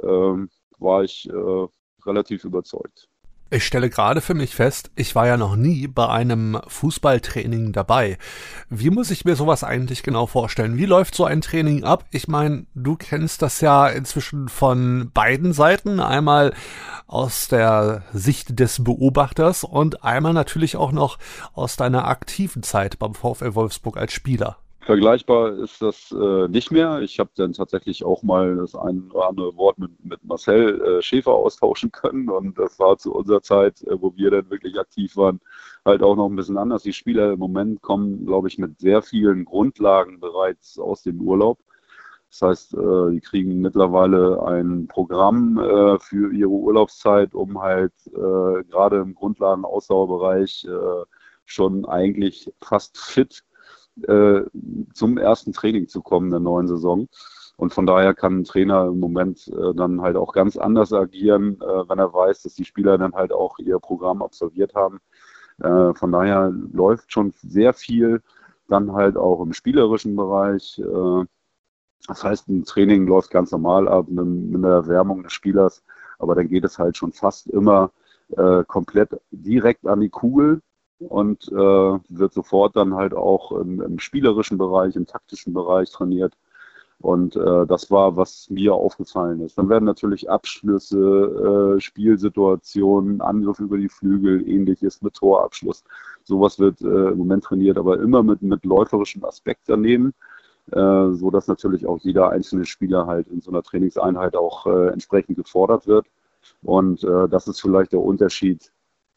ähm, 0.01 0.49
war 0.77 1.03
ich 1.03 1.29
äh, 1.29 1.67
relativ 2.05 2.43
überzeugt. 2.45 3.09
Ich 3.55 3.65
stelle 3.65 3.89
gerade 3.89 4.19
für 4.19 4.33
mich 4.33 4.53
fest, 4.53 4.91
ich 4.97 5.15
war 5.15 5.27
ja 5.27 5.37
noch 5.37 5.55
nie 5.55 5.87
bei 5.87 6.09
einem 6.09 6.59
Fußballtraining 6.67 7.71
dabei. 7.71 8.17
Wie 8.69 8.89
muss 8.89 9.11
ich 9.11 9.23
mir 9.23 9.37
sowas 9.37 9.63
eigentlich 9.63 10.03
genau 10.03 10.27
vorstellen? 10.27 10.75
Wie 10.75 10.85
läuft 10.85 11.15
so 11.15 11.23
ein 11.23 11.39
Training 11.39 11.85
ab? 11.85 12.03
Ich 12.11 12.27
meine, 12.27 12.65
du 12.75 12.97
kennst 12.97 13.41
das 13.41 13.61
ja 13.61 13.87
inzwischen 13.87 14.49
von 14.49 15.09
beiden 15.13 15.53
Seiten. 15.53 16.01
Einmal 16.01 16.53
aus 17.07 17.47
der 17.47 18.03
Sicht 18.11 18.59
des 18.59 18.83
Beobachters 18.83 19.63
und 19.63 20.03
einmal 20.03 20.33
natürlich 20.33 20.75
auch 20.75 20.91
noch 20.91 21.17
aus 21.53 21.77
deiner 21.77 22.09
aktiven 22.09 22.61
Zeit 22.61 22.99
beim 22.99 23.13
VfL 23.13 23.55
Wolfsburg 23.55 23.95
als 23.95 24.11
Spieler. 24.11 24.57
Vergleichbar 24.85 25.53
ist 25.57 25.81
das 25.81 26.11
äh, 26.11 26.47
nicht 26.47 26.69
mehr. 26.69 26.99
Ich 26.99 27.19
habe 27.19 27.31
dann 27.33 27.53
tatsächlich 27.53 28.05
auch 28.05 28.21
mal 28.21 28.55
das 28.57 28.75
ein 28.75 29.09
oder 29.09 29.29
andere 29.29 29.57
Wort 29.57 29.79
mit, 29.79 30.05
mit 30.05 30.23
Marcel 30.23 30.79
äh, 30.79 31.01
Schäfer 31.01 31.31
austauschen 31.31 31.91
können. 31.91 32.29
Und 32.29 32.59
das 32.59 32.77
war 32.77 32.95
zu 32.99 33.15
unserer 33.15 33.41
Zeit, 33.41 33.81
äh, 33.81 33.99
wo 33.99 34.15
wir 34.15 34.29
dann 34.29 34.51
wirklich 34.51 34.77
aktiv 34.77 35.17
waren, 35.17 35.41
halt 35.85 36.03
auch 36.03 36.15
noch 36.15 36.29
ein 36.29 36.35
bisschen 36.35 36.59
anders. 36.59 36.83
Die 36.83 36.93
Spieler 36.93 37.33
im 37.33 37.39
Moment 37.39 37.81
kommen, 37.81 38.27
glaube 38.27 38.47
ich, 38.47 38.59
mit 38.59 38.79
sehr 38.79 39.01
vielen 39.01 39.43
Grundlagen 39.43 40.19
bereits 40.19 40.77
aus 40.77 41.01
dem 41.01 41.19
Urlaub. 41.19 41.57
Das 42.29 42.43
heißt, 42.43 42.75
äh, 42.75 43.11
die 43.11 43.21
kriegen 43.21 43.61
mittlerweile 43.61 44.43
ein 44.45 44.85
Programm 44.87 45.57
äh, 45.57 45.97
für 45.97 46.31
ihre 46.31 46.51
Urlaubszeit, 46.51 47.33
um 47.33 47.59
halt 47.59 47.93
äh, 48.05 48.63
gerade 48.69 48.97
im 48.97 49.15
Grundlagen-Ausdauerbereich 49.15 50.67
schon 51.45 51.85
eigentlich 51.85 52.51
fast 52.61 52.99
fit 52.99 53.43
äh, 54.07 54.41
zum 54.93 55.17
ersten 55.17 55.53
Training 55.53 55.87
zu 55.87 56.01
kommen 56.01 56.31
der 56.31 56.39
neuen 56.39 56.67
Saison. 56.67 57.07
Und 57.57 57.73
von 57.73 57.85
daher 57.85 58.13
kann 58.13 58.39
ein 58.39 58.43
Trainer 58.43 58.87
im 58.87 58.99
Moment 58.99 59.47
äh, 59.47 59.73
dann 59.73 60.01
halt 60.01 60.17
auch 60.17 60.33
ganz 60.33 60.57
anders 60.57 60.91
agieren, 60.91 61.61
äh, 61.61 61.89
wenn 61.89 61.99
er 61.99 62.13
weiß, 62.13 62.43
dass 62.43 62.55
die 62.55 62.65
Spieler 62.65 62.97
dann 62.97 63.13
halt 63.13 63.31
auch 63.31 63.59
ihr 63.59 63.79
Programm 63.79 64.21
absolviert 64.21 64.75
haben. 64.75 64.99
Äh, 65.59 65.93
von 65.93 66.11
daher 66.11 66.51
läuft 66.73 67.11
schon 67.13 67.31
sehr 67.31 67.73
viel 67.73 68.21
dann 68.67 68.93
halt 68.93 69.15
auch 69.15 69.41
im 69.41 69.53
spielerischen 69.53 70.15
Bereich. 70.15 70.79
Äh, 70.79 71.25
das 72.07 72.23
heißt, 72.23 72.49
ein 72.49 72.65
Training 72.65 73.07
läuft 73.07 73.31
ganz 73.31 73.51
normal 73.51 73.87
ab 73.87 74.07
mit, 74.09 74.25
mit 74.25 74.63
der 74.63 74.71
Erwärmung 74.71 75.23
des 75.23 75.33
Spielers, 75.33 75.83
aber 76.19 76.35
dann 76.35 76.49
geht 76.49 76.65
es 76.65 76.77
halt 76.77 76.97
schon 76.97 77.13
fast 77.13 77.47
immer 77.47 77.91
äh, 78.37 78.63
komplett 78.65 79.19
direkt 79.31 79.87
an 79.87 80.01
die 80.01 80.09
Kugel 80.09 80.61
und 80.99 81.47
äh, 81.49 81.55
wird 82.09 82.33
sofort 82.33 82.75
dann 82.75 82.95
halt 82.95 83.13
auch 83.13 83.51
im, 83.51 83.81
im, 83.81 83.99
spielerischen 83.99 84.57
Bereich, 84.57 84.95
im 84.95 85.05
taktischen 85.07 85.53
Bereich 85.53 85.91
trainiert. 85.91 86.33
Und 86.99 87.35
äh, 87.35 87.65
das 87.67 87.91
war, 87.91 88.15
was 88.15 88.49
mir 88.49 88.73
aufgefallen 88.73 89.41
ist. 89.41 89.57
Dann 89.57 89.69
werden 89.69 89.83
natürlich 89.85 90.29
Abschlüsse, 90.29 91.75
äh, 91.77 91.81
Spielsituationen, 91.81 93.21
Angriff 93.21 93.59
über 93.59 93.77
die 93.77 93.89
Flügel, 93.89 94.47
ähnliches 94.47 95.01
mit 95.01 95.15
Torabschluss. 95.15 95.83
Sowas 96.23 96.57
wird 96.59 96.81
äh, 96.81 97.09
im 97.11 97.17
Moment 97.17 97.43
trainiert, 97.43 97.77
aber 97.77 97.99
immer 97.99 98.23
mit, 98.23 98.41
mit 98.41 98.63
läuferischem 98.65 99.25
Aspekt 99.25 99.63
daneben. 99.67 100.13
äh, 100.71 101.11
so 101.13 101.31
dass 101.31 101.47
natürlich 101.47 101.85
auch 101.87 101.99
jeder 101.99 102.29
einzelne 102.29 102.65
Spieler 102.65 103.07
halt 103.07 103.27
in 103.27 103.41
so 103.41 103.51
einer 103.51 103.63
Trainingseinheit 103.63 104.35
auch 104.35 104.65
äh, 104.67 104.87
entsprechend 104.89 105.37
gefordert 105.37 105.87
wird. 105.87 106.07
Und 106.63 107.03
äh, 107.03 107.27
das 107.29 107.47
ist 107.47 107.61
vielleicht 107.61 107.93
der 107.93 108.01
Unterschied, 108.01 108.71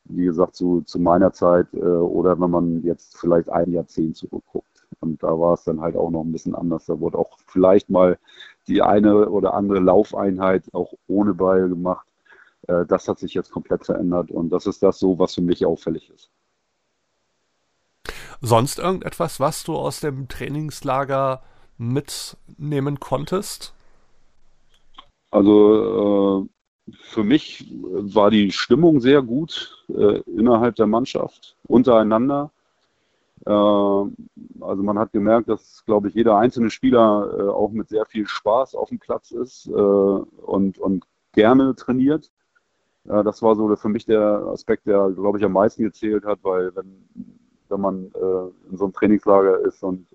wie 0.05 0.25
gesagt, 0.25 0.57
zu, 0.57 0.83
zu 0.83 0.99
meiner 0.99 1.33
Zeit 1.33 1.73
äh, 1.75 1.79
oder 1.79 2.41
wenn 2.41 2.51
man 2.51 2.83
jetzt 2.83 3.19
vielleicht 3.19 3.51
ein 3.51 3.73
Jahrzehnt 3.73 4.17
zurückguckt. 4.17 4.67
Und 5.01 5.23
da 5.23 5.29
war 5.39 5.55
es 5.55 5.65
dann 5.65 5.81
halt 5.81 5.97
auch 5.97 6.11
noch 6.11 6.23
ein 6.23 6.33
bisschen 6.33 6.55
anders. 6.55 6.87
Da 6.87 6.99
wurde 6.99 7.19
auch 7.19 7.39
vielleicht 7.47 7.91
mal 7.91 8.19
die 8.67 8.83
eine 8.83 9.29
oder 9.29 9.55
andere 9.55 9.81
Laufeinheit 9.81 10.65
auch 10.73 10.95
ohne 11.07 11.35
Ball 11.35 11.69
gemacht. 11.69 12.07
Äh, 12.67 12.87
das 12.87 13.09
hat 13.09 13.19
sich 13.19 13.35
jetzt 13.35 13.51
komplett 13.51 13.85
verändert 13.85 14.31
und 14.31 14.51
das 14.51 14.67
ist 14.67 14.83
das 14.83 14.99
so, 14.99 15.19
was 15.19 15.35
für 15.35 15.43
mich 15.43 15.65
auffällig 15.67 16.11
ist. 16.11 16.31
Sonst 18.41 18.79
irgendetwas, 18.79 19.41
was 19.41 19.65
du 19.65 19.77
aus 19.77 20.01
dem 20.01 20.29
Trainingslager 20.29 21.43
mitnehmen 21.77 23.01
konntest? 23.01 23.75
Also 25.31 26.49
äh, 26.89 26.93
für 27.01 27.25
mich 27.25 27.71
war 27.71 28.31
die 28.31 28.51
Stimmung 28.53 29.01
sehr 29.01 29.23
gut 29.23 29.78
äh, 29.89 30.21
innerhalb 30.27 30.77
der 30.77 30.87
Mannschaft, 30.87 31.57
untereinander. 31.67 32.51
Äh, 33.47 33.51
also 33.51 34.83
man 34.83 34.99
hat 34.99 35.13
gemerkt, 35.13 35.49
dass, 35.49 35.85
glaube 35.87 36.09
ich, 36.09 36.15
jeder 36.15 36.37
einzelne 36.37 36.71
Spieler 36.71 37.31
äh, 37.39 37.43
auch 37.49 37.71
mit 37.71 37.89
sehr 37.89 38.05
viel 38.07 38.27
Spaß 38.27 38.75
auf 38.75 38.91
dem 38.91 38.99
Platz 38.99 39.31
ist 39.31 39.67
äh, 39.67 39.71
und, 39.73 40.79
und 40.79 41.05
gerne 41.33 41.75
trainiert. 41.77 42.31
das 43.05 43.43
war 43.43 43.55
so 43.55 43.75
für 43.77 43.89
mich 43.89 44.07
der 44.07 44.49
Aspekt, 44.53 44.87
der, 44.87 45.11
glaube 45.11 45.39
ich, 45.39 45.45
am 45.45 45.53
meisten 45.53 45.85
gezählt 45.85 46.25
hat, 46.25 46.41
weil 46.43 46.75
wenn, 46.75 47.09
wenn 47.69 47.81
man 47.81 48.11
in 48.71 48.77
so 48.77 48.85
einem 48.85 48.93
Trainingslager 48.93 49.61
ist 49.61 49.85
und 49.85 50.07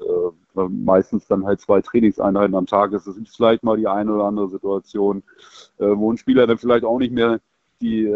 meistens 0.54 1.26
dann 1.28 1.46
halt 1.46 1.62
zwei 1.62 1.82
Trainingseinheiten 1.82 2.56
am 2.56 2.66
Tag 2.66 2.92
ist, 2.92 3.08
das 3.08 3.16
ist 3.16 3.38
vielleicht 3.38 3.64
mal 3.64 3.78
die 3.78 3.88
eine 3.88 4.14
oder 4.14 4.26
andere 4.26 4.50
Situation, 4.50 5.24
wo 5.78 6.12
ein 6.12 6.18
Spieler 6.18 6.46
dann 6.46 6.58
vielleicht 6.58 6.84
auch 6.84 7.00
nicht 7.00 7.14
mehr 7.14 7.40
die, 7.80 8.12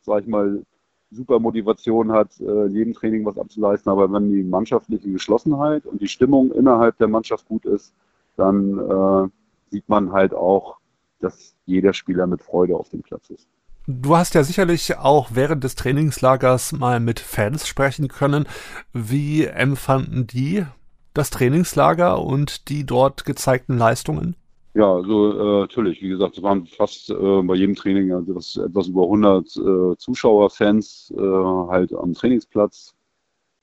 sag 0.00 0.22
ich 0.22 0.26
mal, 0.26 0.64
super 1.10 1.40
Motivation 1.40 2.12
hat, 2.12 2.28
äh, 2.40 2.66
jedem 2.66 2.94
Training 2.94 3.24
was 3.24 3.38
abzuleisten. 3.38 3.90
Aber 3.90 4.12
wenn 4.12 4.30
die 4.30 4.42
mannschaftliche 4.42 5.10
Geschlossenheit 5.10 5.86
und 5.86 6.00
die 6.00 6.08
Stimmung 6.08 6.52
innerhalb 6.52 6.96
der 6.98 7.08
Mannschaft 7.08 7.46
gut 7.46 7.64
ist, 7.64 7.92
dann 8.36 8.78
äh, 8.78 9.28
sieht 9.70 9.88
man 9.88 10.12
halt 10.12 10.34
auch, 10.34 10.78
dass 11.20 11.54
jeder 11.66 11.92
Spieler 11.92 12.26
mit 12.26 12.42
Freude 12.42 12.76
auf 12.76 12.88
dem 12.88 13.02
Platz 13.02 13.30
ist. 13.30 13.48
Du 13.86 14.16
hast 14.16 14.34
ja 14.34 14.44
sicherlich 14.44 14.98
auch 14.98 15.30
während 15.32 15.64
des 15.64 15.74
Trainingslagers 15.74 16.72
mal 16.72 17.00
mit 17.00 17.18
Fans 17.18 17.66
sprechen 17.66 18.08
können. 18.08 18.46
Wie 18.92 19.44
empfanden 19.44 20.26
die 20.26 20.64
das 21.12 21.30
Trainingslager 21.30 22.22
und 22.22 22.68
die 22.68 22.84
dort 22.86 23.24
gezeigten 23.24 23.76
Leistungen? 23.76 24.36
Ja, 24.74 24.94
also 24.94 25.32
äh, 25.32 25.60
natürlich, 25.62 26.00
wie 26.00 26.08
gesagt, 26.08 26.36
es 26.36 26.42
waren 26.44 26.64
fast 26.66 27.10
äh, 27.10 27.42
bei 27.42 27.54
jedem 27.56 27.74
Training 27.74 28.12
also 28.12 28.34
das, 28.34 28.56
etwas 28.56 28.86
über 28.86 29.02
100 29.02 29.56
äh, 29.56 29.96
Zuschauer, 29.96 30.50
Fans 30.50 31.12
äh, 31.16 31.20
halt 31.20 31.92
am 31.92 32.14
Trainingsplatz. 32.14 32.94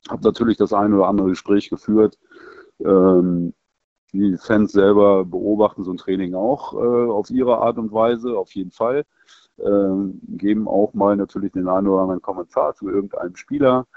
Habe 0.10 0.24
natürlich 0.24 0.58
das 0.58 0.74
eine 0.74 0.96
oder 0.96 1.08
andere 1.08 1.30
Gespräch 1.30 1.70
geführt. 1.70 2.18
Ähm, 2.80 3.54
die 4.14 4.38
Fans 4.38 4.74
selber 4.74 5.26
beobachten 5.26 5.84
so 5.84 5.92
ein 5.92 5.98
Training 5.98 6.36
auch 6.36 6.74
äh, 6.74 6.78
auf 7.12 7.30
ihre 7.30 7.60
Art 7.60 7.78
und 7.78 7.92
Weise, 7.94 8.38
auf 8.38 8.52
jeden 8.54 8.72
Fall. 8.72 9.06
Ähm, 9.60 10.20
geben 10.28 10.68
auch 10.68 10.94
mal 10.94 11.16
natürlich 11.16 11.54
den 11.54 11.68
einen 11.70 11.88
oder 11.88 12.02
anderen 12.04 12.22
Kommentar 12.22 12.76
zu 12.76 12.90
irgendeinem 12.90 13.36
Spieler. 13.36 13.88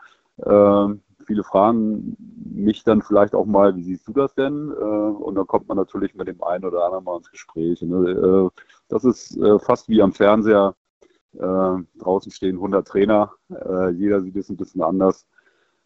Ähm, 0.45 1.03
viele 1.31 1.45
fragen 1.45 2.17
mich 2.53 2.83
dann 2.83 3.03
vielleicht 3.03 3.37
auch 3.37 3.47
mal, 3.47 3.77
wie 3.77 3.85
siehst 3.85 4.09
du 4.09 4.13
das 4.13 4.35
denn? 4.35 4.73
Äh, 4.73 4.83
und 4.83 5.37
dann 5.37 5.47
kommt 5.47 5.69
man 5.69 5.77
natürlich 5.77 6.17
mit 6.17 6.27
dem 6.27 6.43
einen 6.43 6.65
oder 6.65 6.85
anderen 6.85 7.05
mal 7.05 7.19
ins 7.19 7.31
Gespräch. 7.31 7.81
Ne? 7.83 8.11
Äh, 8.11 8.63
das 8.89 9.05
ist 9.05 9.37
äh, 9.37 9.61
fast 9.61 9.89
wie 9.89 10.03
am 10.03 10.13
Fernseher. 10.13 10.75
draußen 11.33 12.33
stehen 12.33 12.57
100 12.57 12.89
Trainer. 12.89 13.33
jeder 13.95 14.21
sieht 14.21 14.37
es 14.37 14.51
ein 14.51 14.57
bisschen 14.57 14.83
anders. 14.83 15.29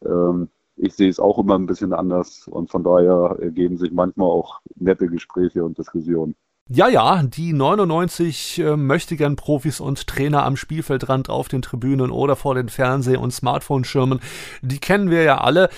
Ähm, 0.02 0.48
ich 0.76 0.94
sehe 0.94 1.10
es 1.10 1.20
auch 1.20 1.38
immer 1.38 1.56
ein 1.56 1.66
bisschen 1.66 1.92
anders 1.92 2.48
und 2.48 2.70
von 2.70 2.82
daher 2.82 3.36
ergeben 3.40 3.76
sich 3.76 3.92
manchmal 3.92 4.28
auch 4.28 4.62
nette 4.76 5.06
Gespräche 5.06 5.62
und 5.62 5.76
Diskussionen. 5.76 6.34
Ja, 6.70 6.88
ja, 6.88 7.22
die 7.22 7.52
99 7.52 8.58
äh, 8.58 8.76
möchtegern 8.78 9.36
Profis 9.36 9.80
und 9.80 10.06
Trainer 10.06 10.44
am 10.44 10.56
Spielfeldrand 10.56 11.28
auf 11.28 11.48
den 11.48 11.60
Tribünen 11.60 12.10
oder 12.10 12.36
vor 12.36 12.54
den 12.54 12.70
Fernseh- 12.70 13.18
und 13.18 13.32
Smartphone-Schirmen, 13.32 14.20
die 14.62 14.78
kennen 14.78 15.10
wir 15.10 15.24
ja 15.24 15.42
alle. 15.42 15.68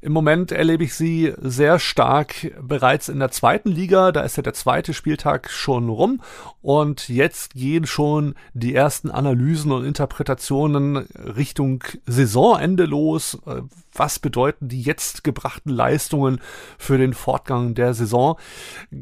Im 0.00 0.12
Moment 0.12 0.52
erlebe 0.52 0.84
ich 0.84 0.94
sie 0.94 1.32
sehr 1.40 1.78
stark 1.78 2.52
bereits 2.60 3.08
in 3.08 3.18
der 3.18 3.30
zweiten 3.30 3.70
Liga. 3.70 4.12
Da 4.12 4.22
ist 4.22 4.36
ja 4.36 4.42
der 4.42 4.54
zweite 4.54 4.94
Spieltag 4.94 5.50
schon 5.50 5.88
rum. 5.88 6.20
Und 6.62 7.08
jetzt 7.08 7.54
gehen 7.54 7.86
schon 7.86 8.34
die 8.52 8.74
ersten 8.74 9.10
Analysen 9.10 9.72
und 9.72 9.84
Interpretationen 9.84 10.96
Richtung 11.36 11.82
Saisonende 12.06 12.84
los. 12.84 13.38
Was 13.94 14.18
bedeuten 14.18 14.68
die 14.68 14.82
jetzt 14.82 15.24
gebrachten 15.24 15.70
Leistungen 15.70 16.40
für 16.76 16.98
den 16.98 17.14
Fortgang 17.14 17.74
der 17.74 17.94
Saison? 17.94 18.36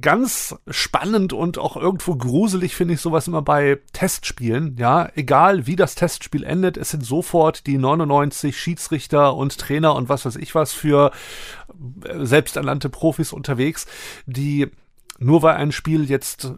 Ganz 0.01 0.55
spannend 0.69 1.33
und 1.33 1.59
auch 1.59 1.77
irgendwo 1.77 2.15
gruselig 2.15 2.77
finde 2.77 2.95
ich 2.95 3.01
sowas 3.01 3.27
immer 3.27 3.43
bei 3.43 3.81
Testspielen. 3.93 4.77
Ja, 4.79 5.09
egal 5.17 5.67
wie 5.67 5.77
das 5.77 5.97
Testspiel 5.97 6.45
endet, 6.45 6.77
es 6.77 6.91
sind 6.91 7.05
sofort 7.05 7.67
die 7.67 7.79
99 7.79 8.57
Schiedsrichter 8.57 9.35
und 9.35 9.59
Trainer 9.59 9.97
und 9.97 10.09
was 10.09 10.27
weiß 10.27 10.37
ich 10.37 10.55
was 10.55 10.73
für 10.85 11.13
äh, 12.05 12.27
selbsternannte 12.27 12.91
Profis 12.91 13.33
unterwegs, 13.33 13.87
die 14.27 14.69
nur 15.19 15.41
weil 15.41 15.57
ein 15.57 15.73
Spiel 15.73 16.05
jetzt 16.11 16.53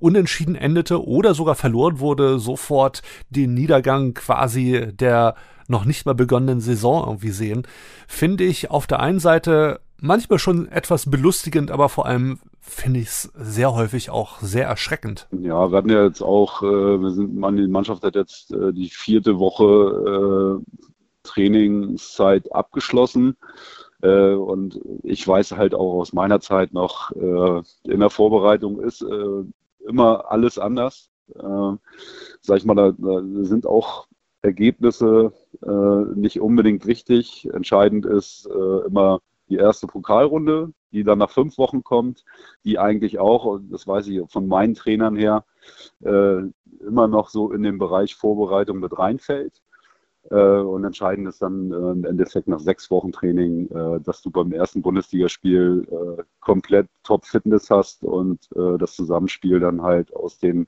unentschieden 0.00 0.56
endete 0.56 1.06
oder 1.06 1.34
sogar 1.34 1.54
verloren 1.54 2.00
wurde, 2.00 2.40
sofort 2.40 3.02
den 3.30 3.54
Niedergang 3.54 4.12
quasi 4.12 4.88
der 4.92 5.36
noch 5.68 5.84
nicht 5.84 6.04
mal 6.04 6.16
begonnenen 6.16 6.60
Saison 6.60 7.04
irgendwie 7.06 7.30
sehen, 7.30 7.62
finde 8.08 8.42
ich 8.42 8.72
auf 8.72 8.88
der 8.88 8.98
einen 8.98 9.20
Seite 9.20 9.80
manchmal 10.00 10.40
schon 10.40 10.66
etwas 10.66 11.08
belustigend, 11.08 11.70
aber 11.70 11.88
vor 11.88 12.06
allem 12.06 12.40
finde 12.60 13.00
ich 13.00 13.06
es 13.06 13.32
sehr 13.36 13.72
häufig 13.72 14.10
auch 14.10 14.40
sehr 14.40 14.66
erschreckend. 14.66 15.28
Ja, 15.30 15.70
wir 15.70 15.78
hatten 15.78 15.90
ja 15.90 16.04
jetzt 16.04 16.22
auch, 16.22 16.62
äh, 16.62 16.66
wir 17.00 17.10
sind, 17.12 17.36
die 17.56 17.68
Mannschaft 17.68 18.02
hat 18.02 18.16
jetzt 18.16 18.52
äh, 18.52 18.72
die 18.72 18.90
vierte 18.90 19.38
Woche 19.38 20.60
äh, 20.60 20.84
Trainingszeit 21.24 22.52
abgeschlossen. 22.52 23.36
Äh, 24.04 24.34
und 24.34 24.80
ich 25.02 25.26
weiß 25.26 25.52
halt 25.52 25.74
auch 25.74 25.94
aus 25.94 26.12
meiner 26.12 26.40
Zeit 26.40 26.72
noch, 26.72 27.10
äh, 27.12 27.62
in 27.84 28.00
der 28.00 28.10
Vorbereitung 28.10 28.80
ist 28.80 29.02
äh, 29.02 29.44
immer 29.88 30.30
alles 30.30 30.58
anders. 30.58 31.10
sag 32.42 32.58
ich 32.58 32.66
mal, 32.66 32.74
da, 32.74 32.92
da 32.92 33.22
sind 33.44 33.66
auch 33.66 34.06
Ergebnisse 34.42 35.32
nicht 36.14 36.38
unbedingt 36.38 36.84
wichtig. 36.86 37.48
Entscheidend 37.50 38.04
ist 38.04 38.46
immer 38.46 39.20
die 39.48 39.56
erste 39.56 39.86
Pokalrunde, 39.86 40.72
die 40.92 41.02
dann 41.02 41.18
nach 41.18 41.30
fünf 41.30 41.56
Wochen 41.56 41.82
kommt, 41.82 42.24
die 42.64 42.78
eigentlich 42.78 43.18
auch, 43.18 43.46
und 43.46 43.72
das 43.72 43.86
weiß 43.86 44.08
ich 44.08 44.20
von 44.30 44.46
meinen 44.46 44.74
Trainern 44.74 45.16
her, 45.16 45.46
immer 46.00 47.08
noch 47.08 47.30
so 47.30 47.52
in 47.52 47.62
den 47.62 47.78
Bereich 47.78 48.14
Vorbereitung 48.14 48.80
mit 48.80 48.98
reinfällt. 48.98 49.62
Äh, 50.30 50.36
und 50.36 50.84
entscheidend 50.84 51.28
ist 51.28 51.42
dann 51.42 51.70
äh, 51.70 51.74
im 51.76 52.04
Endeffekt 52.04 52.48
nach 52.48 52.60
sechs 52.60 52.90
Wochen 52.90 53.12
Training, 53.12 53.68
äh, 53.70 54.00
dass 54.00 54.22
du 54.22 54.30
beim 54.30 54.52
ersten 54.52 54.82
Bundesligaspiel 54.82 56.24
komplett 56.40 56.88
Top-Fitness 57.04 57.70
hast 57.70 58.02
und 58.02 58.48
das 58.78 58.96
Zusammenspiel 58.96 59.60
dann 59.60 59.82
halt 59.82 60.14
aus 60.14 60.38
den 60.38 60.66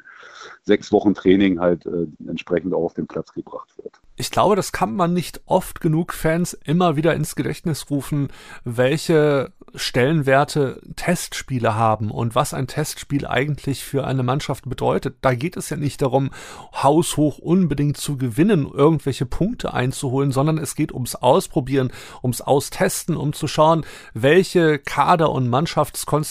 sechs 0.62 0.92
Wochen 0.92 1.14
Training 1.14 1.58
halt 1.58 1.88
entsprechend 2.26 2.74
auch 2.74 2.84
auf 2.84 2.94
den 2.94 3.06
Platz 3.06 3.32
gebracht 3.32 3.68
wird. 3.78 3.94
Ich 4.18 4.30
glaube, 4.30 4.56
das 4.56 4.72
kann 4.72 4.96
man 4.96 5.12
nicht 5.12 5.42
oft 5.44 5.80
genug 5.80 6.14
Fans 6.14 6.54
immer 6.54 6.96
wieder 6.96 7.14
ins 7.14 7.36
Gedächtnis 7.36 7.90
rufen, 7.90 8.28
welche 8.64 9.52
Stellenwerte 9.74 10.80
Testspiele 10.96 11.74
haben 11.74 12.10
und 12.10 12.34
was 12.34 12.54
ein 12.54 12.66
Testspiel 12.66 13.26
eigentlich 13.26 13.84
für 13.84 14.06
eine 14.06 14.22
Mannschaft 14.22 14.66
bedeutet. 14.66 15.16
Da 15.20 15.34
geht 15.34 15.58
es 15.58 15.68
ja 15.68 15.76
nicht 15.76 16.00
darum, 16.00 16.30
haushoch 16.72 17.36
unbedingt 17.38 17.98
zu 17.98 18.16
gewinnen, 18.16 18.66
irgendwelche 18.72 19.26
Punkte 19.26 19.74
einzuholen, 19.74 20.32
sondern 20.32 20.56
es 20.56 20.76
geht 20.76 20.92
ums 20.92 21.14
Ausprobieren, 21.14 21.92
ums 22.22 22.40
Austesten, 22.40 23.18
um 23.18 23.34
zu 23.34 23.48
schauen, 23.48 23.84
welche 24.14 24.78
Kader- 24.78 25.30
und 25.30 25.50
Mannschaftskonstellationen 25.50 26.25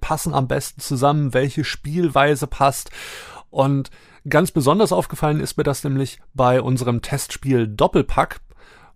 passen 0.00 0.34
am 0.34 0.48
besten 0.48 0.80
zusammen, 0.80 1.34
welche 1.34 1.64
Spielweise 1.64 2.46
passt. 2.46 2.90
Und 3.50 3.90
ganz 4.28 4.50
besonders 4.50 4.92
aufgefallen 4.92 5.40
ist 5.40 5.56
mir 5.56 5.64
das 5.64 5.84
nämlich 5.84 6.20
bei 6.34 6.60
unserem 6.60 7.02
Testspiel 7.02 7.68
Doppelpack. 7.68 8.40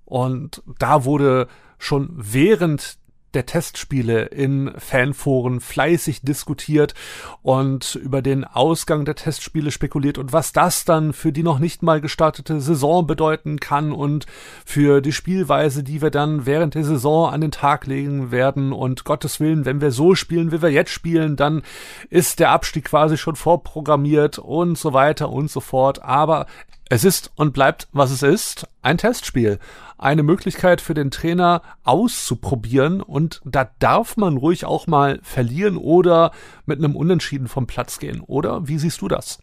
Und 0.05 0.63
da 0.79 1.05
wurde 1.05 1.49
schon 1.79 2.11
während 2.13 2.99
der 3.35 3.47
Testspiele 3.47 4.27
in 4.27 4.73
Fanforen 4.77 5.61
fleißig 5.61 6.23
diskutiert 6.23 6.95
und 7.43 7.95
über 7.97 8.23
den 8.23 8.45
Ausgang 8.45 9.05
der 9.05 9.15
Testspiele 9.15 9.71
spekuliert 9.71 10.19
und 10.19 10.33
was 10.33 10.53
das 10.53 10.85
dann 10.85 11.13
für 11.13 11.33
die 11.33 11.43
noch 11.43 11.59
nicht 11.59 11.83
mal 11.83 12.01
gestartete 12.01 12.61
Saison 12.61 13.07
bedeuten 13.07 13.61
kann 13.61 13.93
und 13.93 14.27
für 14.65 15.01
die 15.01 15.13
Spielweise, 15.13 15.83
die 15.83 16.03
wir 16.03 16.11
dann 16.11 16.47
während 16.47 16.75
der 16.75 16.85
Saison 16.85 17.33
an 17.33 17.41
den 17.41 17.51
Tag 17.51 17.87
legen 17.87 18.31
werden 18.31 18.73
und 18.73 19.05
Gottes 19.05 19.41
Willen, 19.41 19.65
wenn 19.65 19.81
wir 19.81 19.91
so 19.91 20.15
spielen, 20.15 20.53
wie 20.53 20.63
wir 20.63 20.71
jetzt 20.71 20.91
spielen, 20.91 21.37
dann 21.37 21.63
ist 22.11 22.41
der 22.41 22.51
Abstieg 22.51 22.85
quasi 22.85 23.17
schon 23.17 23.37
vorprogrammiert 23.37 24.39
und 24.39 24.79
so 24.79 24.93
weiter 24.93 25.31
und 25.31 25.51
so 25.51 25.61
fort. 25.61 26.03
Aber 26.03 26.47
es 26.93 27.07
ist 27.07 27.33
und 27.37 27.55
bleibt, 27.55 27.89
was 27.93 28.11
es 28.11 28.23
ist, 28.23 28.69
ein 28.83 28.99
Testspiel. 28.99 29.59
Eine 29.97 30.23
Möglichkeit 30.23 30.83
für 30.83 30.93
den 30.93 31.11
Trainer 31.11 31.63
auszuprobieren 31.85 33.01
und 33.01 33.41
da 33.47 33.71
darf 33.79 34.19
man 34.19 34.37
ruhig 34.37 34.67
auch 34.67 34.87
mal 34.87 35.19
verlieren 35.23 35.79
oder 35.79 36.33
mit 36.67 36.77
einem 36.77 36.95
Unentschieden 36.95 37.49
vom 37.49 37.67
Platz 37.67 37.99
gehen. 37.99 38.21
Oder 38.21 38.69
wie 38.69 38.77
siehst 38.77 39.01
du 39.01 39.09
das? 39.09 39.39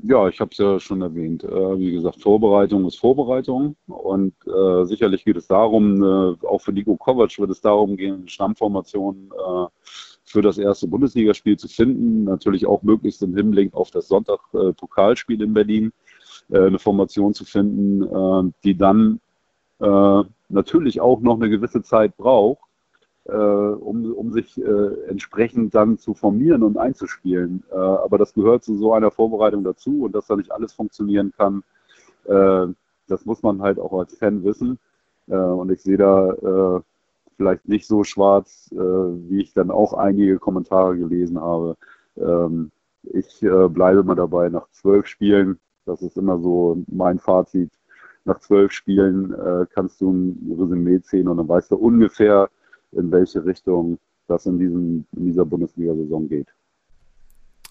Ja, 0.00 0.26
ich 0.26 0.40
habe 0.40 0.50
es 0.50 0.58
ja 0.58 0.80
schon 0.80 1.00
erwähnt. 1.00 1.44
Äh, 1.44 1.78
wie 1.78 1.92
gesagt, 1.92 2.20
Vorbereitung 2.20 2.86
ist 2.86 2.98
Vorbereitung 2.98 3.76
und 3.86 4.34
äh, 4.48 4.84
sicherlich 4.84 5.24
geht 5.24 5.36
es 5.36 5.46
darum, 5.46 6.02
äh, 6.02 6.44
auch 6.44 6.60
für 6.60 6.72
Nico 6.72 6.96
Kovac 6.96 7.38
wird 7.38 7.50
es 7.50 7.60
darum 7.60 7.96
gehen, 7.96 8.28
Stammformationen 8.28 9.30
äh, 9.30 9.66
für 10.24 10.42
das 10.42 10.58
erste 10.58 10.88
Bundesligaspiel 10.88 11.56
zu 11.56 11.68
finden. 11.68 12.24
Natürlich 12.24 12.66
auch 12.66 12.82
möglichst 12.82 13.22
im 13.22 13.36
Hinblick 13.36 13.74
auf 13.74 13.92
das 13.92 14.08
Sonntag-Pokalspiel 14.08 15.40
in 15.40 15.54
Berlin 15.54 15.92
äh, 16.50 16.66
eine 16.66 16.78
Formation 16.78 17.34
zu 17.34 17.44
finden, 17.44 18.02
äh, 18.02 18.52
die 18.64 18.76
dann 18.76 19.20
äh, 19.80 20.22
natürlich 20.48 21.00
auch 21.00 21.20
noch 21.20 21.36
eine 21.36 21.50
gewisse 21.50 21.82
Zeit 21.82 22.16
braucht, 22.16 22.68
äh, 23.28 23.32
um, 23.32 24.12
um 24.12 24.32
sich 24.32 24.58
äh, 24.58 25.08
entsprechend 25.08 25.74
dann 25.74 25.98
zu 25.98 26.14
formieren 26.14 26.62
und 26.62 26.78
einzuspielen. 26.78 27.62
Äh, 27.70 27.76
aber 27.76 28.16
das 28.18 28.32
gehört 28.32 28.64
zu 28.64 28.76
so 28.76 28.94
einer 28.94 29.10
Vorbereitung 29.10 29.64
dazu 29.64 30.04
und 30.04 30.14
dass 30.14 30.26
da 30.26 30.36
nicht 30.36 30.50
alles 30.52 30.72
funktionieren 30.72 31.32
kann, 31.36 31.62
das 32.26 33.24
muss 33.24 33.42
man 33.42 33.62
halt 33.62 33.78
auch 33.78 33.98
als 33.98 34.14
Fan 34.18 34.44
wissen. 34.44 34.78
und 35.28 35.70
ich 35.72 35.80
sehe 35.80 35.96
da 35.96 36.82
vielleicht 37.38 37.66
nicht 37.66 37.86
so 37.86 38.04
schwarz, 38.04 38.68
wie 38.70 39.40
ich 39.40 39.54
dann 39.54 39.70
auch 39.70 39.94
einige 39.94 40.38
Kommentare 40.38 40.98
gelesen 40.98 41.40
habe. 41.40 41.78
Ähm, 42.18 42.70
ich 43.02 43.40
bleibe 43.40 44.02
mal 44.04 44.14
dabei, 44.14 44.50
nach 44.50 44.68
zwölf 44.72 45.06
Spielen 45.06 45.58
das 45.88 46.02
ist 46.02 46.16
immer 46.16 46.38
so 46.38 46.82
mein 46.86 47.18
Fazit. 47.18 47.70
Nach 48.24 48.38
zwölf 48.40 48.72
Spielen 48.72 49.32
äh, 49.32 49.66
kannst 49.74 50.00
du 50.00 50.12
ein 50.12 50.56
Resümee 50.58 51.00
ziehen 51.00 51.28
und 51.28 51.38
dann 51.38 51.48
weißt 51.48 51.70
du 51.70 51.76
ungefähr, 51.76 52.50
in 52.92 53.10
welche 53.10 53.44
Richtung 53.44 53.98
das 54.26 54.46
in, 54.46 54.58
diesem, 54.58 55.06
in 55.16 55.24
dieser 55.24 55.44
Bundesliga-Saison 55.44 56.28
geht. 56.28 56.48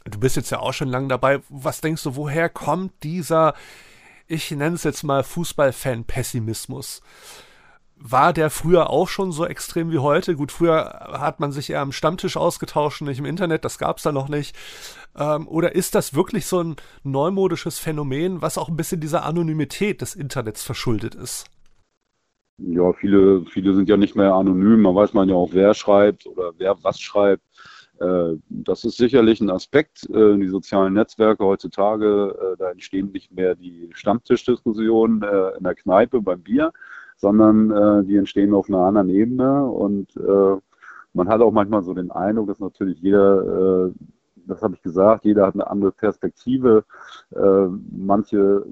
Du 0.05 0.19
bist 0.19 0.35
jetzt 0.35 0.49
ja 0.49 0.59
auch 0.59 0.73
schon 0.73 0.87
lange 0.87 1.09
dabei. 1.09 1.41
Was 1.49 1.81
denkst 1.81 2.03
du, 2.03 2.15
woher 2.15 2.49
kommt 2.49 3.03
dieser, 3.03 3.53
ich 4.27 4.49
nenne 4.51 4.75
es 4.75 4.83
jetzt 4.83 5.03
mal 5.03 5.23
Fußballfan-Pessimismus? 5.23 7.01
War 7.99 8.33
der 8.33 8.49
früher 8.49 8.89
auch 8.89 9.07
schon 9.07 9.31
so 9.31 9.45
extrem 9.45 9.91
wie 9.91 9.99
heute? 9.99 10.35
Gut, 10.35 10.51
früher 10.51 11.07
hat 11.19 11.39
man 11.39 11.51
sich 11.51 11.69
eher 11.69 11.81
am 11.81 11.91
Stammtisch 11.91 12.37
ausgetauscht, 12.37 13.01
nicht 13.01 13.19
im 13.19 13.25
Internet, 13.25 13.65
das 13.65 13.77
gab 13.77 13.97
es 13.97 14.03
da 14.03 14.11
noch 14.11 14.29
nicht. 14.29 14.55
Ähm, 15.17 15.47
oder 15.47 15.75
ist 15.75 15.95
das 15.95 16.13
wirklich 16.13 16.45
so 16.45 16.61
ein 16.61 16.75
neumodisches 17.03 17.79
Phänomen, 17.79 18.41
was 18.41 18.57
auch 18.57 18.69
ein 18.69 18.77
bisschen 18.77 19.01
dieser 19.01 19.25
Anonymität 19.25 20.01
des 20.01 20.15
Internets 20.15 20.63
verschuldet 20.63 21.15
ist? 21.15 21.45
Ja, 22.59 22.91
viele, 22.93 23.45
viele 23.45 23.75
sind 23.75 23.87
ja 23.87 23.97
nicht 23.97 24.15
mehr 24.15 24.33
anonym, 24.33 24.81
man 24.81 24.95
weiß 24.95 25.13
man 25.13 25.29
ja 25.29 25.35
auch, 25.35 25.49
wer 25.53 25.73
schreibt 25.73 26.25
oder 26.25 26.53
wer 26.57 26.75
was 26.83 26.99
schreibt. 26.99 27.43
Äh, 27.99 28.35
das 28.49 28.83
ist 28.83 28.97
sicherlich 28.97 29.41
ein 29.41 29.49
Aspekt, 29.49 30.09
äh, 30.09 30.37
die 30.37 30.47
sozialen 30.47 30.93
Netzwerke 30.93 31.43
heutzutage, 31.43 32.35
äh, 32.39 32.57
da 32.57 32.71
entstehen 32.71 33.11
nicht 33.11 33.31
mehr 33.31 33.55
die 33.55 33.89
Stammtischdiskussionen 33.93 35.23
in 35.57 35.63
der 35.63 35.75
Kneipe 35.75 36.21
beim 36.21 36.41
Bier, 36.41 36.71
sondern 37.17 37.71
äh, 37.71 38.03
die 38.05 38.15
entstehen 38.15 38.53
auf 38.53 38.69
einer 38.69 38.79
anderen 38.79 39.09
Ebene 39.09 39.65
und 39.65 40.15
äh, 40.15 40.57
man 41.17 41.29
hat 41.29 41.41
auch 41.41 41.51
manchmal 41.51 41.83
so 41.83 41.93
den 41.93 42.11
Eindruck, 42.11 42.47
dass 42.47 42.59
natürlich 42.59 43.01
jeder, 43.01 43.87
äh, 43.87 43.91
das 44.45 44.61
habe 44.61 44.75
ich 44.75 44.81
gesagt, 44.83 45.25
jeder 45.25 45.47
hat 45.47 45.55
eine 45.55 45.67
andere 45.67 45.91
Perspektive. 45.91 46.85
Äh, 47.35 47.67
manche 47.91 48.63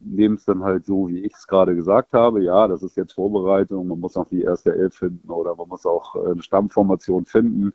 nehmen 0.00 0.36
es 0.36 0.44
dann 0.44 0.62
halt 0.62 0.84
so, 0.84 1.08
wie 1.08 1.24
ich 1.24 1.32
es 1.32 1.46
gerade 1.46 1.74
gesagt 1.74 2.12
habe. 2.12 2.42
Ja, 2.42 2.68
das 2.68 2.82
ist 2.82 2.96
jetzt 2.96 3.14
Vorbereitung, 3.14 3.88
man 3.88 3.98
muss 3.98 4.16
auch 4.16 4.28
die 4.28 4.42
erste 4.42 4.74
Elf 4.74 4.94
finden 4.94 5.30
oder 5.30 5.56
man 5.56 5.68
muss 5.68 5.86
auch 5.86 6.14
äh, 6.16 6.30
eine 6.32 6.42
Stammformation 6.42 7.24
finden. 7.24 7.72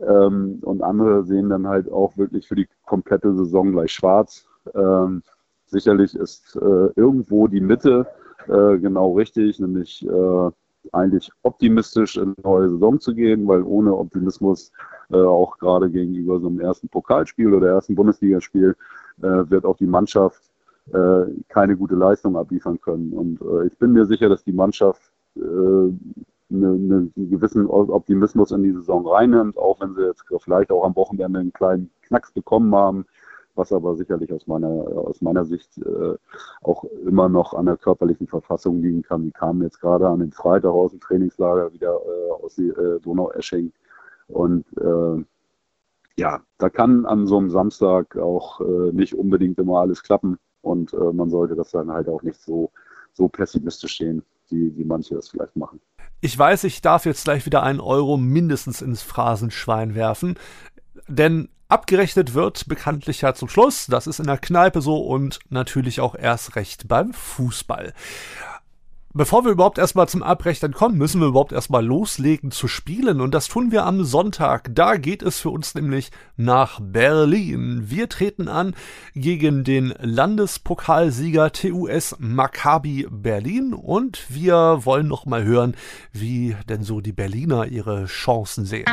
Ähm, 0.00 0.60
und 0.62 0.82
andere 0.82 1.24
sehen 1.24 1.50
dann 1.50 1.66
halt 1.66 1.90
auch 1.90 2.16
wirklich 2.16 2.46
für 2.46 2.54
die 2.54 2.68
komplette 2.86 3.34
Saison 3.34 3.72
gleich 3.72 3.92
schwarz. 3.92 4.46
Ähm, 4.74 5.22
sicherlich 5.66 6.14
ist 6.14 6.56
äh, 6.56 6.90
irgendwo 6.94 7.48
die 7.48 7.60
Mitte 7.60 8.06
äh, 8.48 8.78
genau 8.78 9.12
richtig, 9.14 9.58
nämlich 9.60 10.06
äh, 10.06 10.50
eigentlich 10.92 11.30
optimistisch 11.42 12.16
in 12.16 12.22
eine 12.22 12.34
neue 12.42 12.70
Saison 12.70 13.00
zu 13.00 13.14
gehen, 13.14 13.46
weil 13.46 13.62
ohne 13.62 13.96
Optimismus 13.96 14.72
äh, 15.10 15.16
auch 15.16 15.58
gerade 15.58 15.90
gegenüber 15.90 16.40
so 16.40 16.48
einem 16.48 16.60
ersten 16.60 16.88
Pokalspiel 16.88 17.54
oder 17.54 17.68
ersten 17.68 17.94
Bundesligaspiel 17.94 18.76
äh, 19.22 19.50
wird 19.50 19.64
auch 19.64 19.76
die 19.76 19.86
Mannschaft 19.86 20.42
äh, 20.92 21.24
keine 21.48 21.76
gute 21.76 21.94
Leistung 21.94 22.36
abliefern 22.36 22.80
können. 22.80 23.12
Und 23.12 23.66
ich 23.66 23.78
bin 23.78 23.92
mir 23.92 24.04
sicher, 24.06 24.28
dass 24.28 24.42
die 24.42 24.52
Mannschaft 24.52 25.00
einen 25.36 26.18
eine 26.50 27.08
gewissen 27.16 27.66
Optimismus 27.66 28.50
in 28.50 28.62
die 28.62 28.72
Saison 28.72 29.06
reinnimmt, 29.06 29.56
auch 29.56 29.80
wenn 29.80 29.94
sie 29.94 30.02
jetzt 30.02 30.24
vielleicht 30.40 30.70
auch 30.70 30.84
am 30.84 30.94
Wochenende 30.96 31.38
einen 31.38 31.52
kleinen 31.52 31.90
Knacks 32.02 32.32
bekommen 32.32 32.74
haben 32.74 33.06
was 33.54 33.72
aber 33.72 33.96
sicherlich 33.96 34.32
aus 34.32 34.46
meiner, 34.46 34.68
aus 34.68 35.20
meiner 35.20 35.44
Sicht 35.44 35.78
äh, 35.78 36.16
auch 36.62 36.84
immer 37.06 37.28
noch 37.28 37.54
an 37.54 37.66
der 37.66 37.76
körperlichen 37.76 38.26
Verfassung 38.26 38.80
liegen 38.80 39.02
kann. 39.02 39.24
Die 39.24 39.30
kamen 39.30 39.62
jetzt 39.62 39.80
gerade 39.80 40.08
an 40.08 40.20
dem 40.20 40.32
Freitag 40.32 40.70
aus 40.70 40.92
dem 40.92 41.00
Trainingslager 41.00 41.72
wieder 41.72 41.94
äh, 41.94 42.44
aus 42.44 42.58
äh, 42.58 43.00
Donau-Esching 43.00 43.72
und 44.28 44.64
äh, 44.78 45.24
ja, 46.16 46.42
da 46.58 46.68
kann 46.68 47.06
an 47.06 47.26
so 47.26 47.38
einem 47.38 47.50
Samstag 47.50 48.16
auch 48.16 48.60
äh, 48.60 48.92
nicht 48.92 49.14
unbedingt 49.14 49.58
immer 49.58 49.80
alles 49.80 50.02
klappen 50.02 50.38
und 50.60 50.92
äh, 50.92 51.12
man 51.12 51.30
sollte 51.30 51.54
das 51.54 51.70
dann 51.70 51.90
halt 51.90 52.08
auch 52.08 52.22
nicht 52.22 52.40
so, 52.40 52.70
so 53.12 53.28
pessimistisch 53.28 53.98
sehen, 53.98 54.22
wie, 54.48 54.76
wie 54.76 54.84
manche 54.84 55.14
das 55.14 55.28
vielleicht 55.28 55.56
machen. 55.56 55.80
Ich 56.20 56.38
weiß, 56.38 56.64
ich 56.64 56.80
darf 56.82 57.04
jetzt 57.04 57.24
gleich 57.24 57.46
wieder 57.46 57.62
einen 57.62 57.80
Euro 57.80 58.16
mindestens 58.16 58.80
ins 58.80 59.02
Phrasenschwein 59.02 59.94
werfen, 59.94 60.36
denn 61.08 61.48
Abgerechnet 61.72 62.34
wird 62.34 62.68
bekanntlich 62.68 63.22
ja 63.22 63.32
zum 63.32 63.48
Schluss, 63.48 63.86
das 63.86 64.06
ist 64.06 64.20
in 64.20 64.26
der 64.26 64.36
Kneipe 64.36 64.82
so 64.82 64.98
und 64.98 65.38
natürlich 65.48 66.00
auch 66.00 66.14
erst 66.14 66.54
recht 66.54 66.86
beim 66.86 67.14
Fußball. 67.14 67.94
Bevor 69.14 69.44
wir 69.44 69.52
überhaupt 69.52 69.76
erstmal 69.76 70.08
zum 70.08 70.22
Abrechnen 70.22 70.72
kommen, 70.72 70.96
müssen 70.96 71.20
wir 71.20 71.28
überhaupt 71.28 71.52
erstmal 71.52 71.84
loslegen 71.84 72.50
zu 72.50 72.66
spielen 72.66 73.20
und 73.20 73.34
das 73.34 73.46
tun 73.46 73.70
wir 73.70 73.84
am 73.84 74.04
Sonntag. 74.04 74.70
Da 74.74 74.96
geht 74.96 75.22
es 75.22 75.38
für 75.38 75.50
uns 75.50 75.74
nämlich 75.74 76.10
nach 76.38 76.80
Berlin. 76.80 77.90
Wir 77.90 78.08
treten 78.08 78.48
an 78.48 78.74
gegen 79.14 79.64
den 79.64 79.92
Landespokalsieger 80.00 81.52
TUS 81.52 82.16
Maccabi 82.20 83.06
Berlin 83.10 83.74
und 83.74 84.24
wir 84.30 84.86
wollen 84.86 85.08
noch 85.08 85.26
mal 85.26 85.44
hören, 85.44 85.76
wie 86.12 86.56
denn 86.70 86.82
so 86.82 87.02
die 87.02 87.12
Berliner 87.12 87.66
ihre 87.66 88.06
Chancen 88.06 88.64
sehen. 88.64 88.86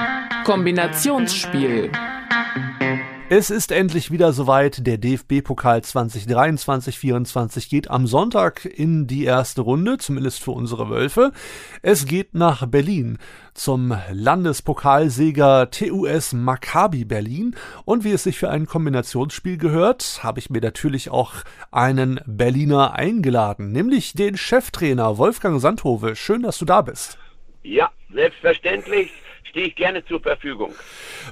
Kombinationsspiel. 0.43 1.91
Es 3.31 3.51
ist 3.51 3.71
endlich 3.71 4.09
wieder 4.09 4.33
soweit. 4.33 4.87
Der 4.87 4.97
DFB-Pokal 4.97 5.81
2023-24 5.81 7.69
geht 7.69 7.87
am 7.91 8.07
Sonntag 8.07 8.65
in 8.65 9.05
die 9.05 9.23
erste 9.23 9.61
Runde, 9.61 9.99
zumindest 9.99 10.41
für 10.43 10.49
unsere 10.49 10.89
Wölfe. 10.89 11.31
Es 11.83 12.07
geht 12.07 12.33
nach 12.33 12.65
Berlin 12.65 13.19
zum 13.53 13.95
Landespokalsieger 14.11 15.69
TUS 15.69 16.33
Maccabi 16.33 17.05
Berlin. 17.05 17.55
Und 17.85 18.03
wie 18.03 18.13
es 18.13 18.23
sich 18.23 18.39
für 18.39 18.49
ein 18.49 18.65
Kombinationsspiel 18.65 19.57
gehört, 19.57 20.21
habe 20.23 20.39
ich 20.39 20.49
mir 20.49 20.61
natürlich 20.61 21.11
auch 21.11 21.33
einen 21.69 22.21
Berliner 22.25 22.93
eingeladen, 22.95 23.71
nämlich 23.71 24.13
den 24.13 24.37
Cheftrainer 24.37 25.19
Wolfgang 25.19 25.61
Sandhove. 25.61 26.15
Schön, 26.15 26.41
dass 26.41 26.57
du 26.57 26.65
da 26.65 26.81
bist. 26.81 27.19
Ja, 27.61 27.91
selbstverständlich 28.11 29.11
stehe 29.49 29.67
ich 29.67 29.75
gerne 29.75 30.05
zur 30.05 30.21
Verfügung. 30.21 30.73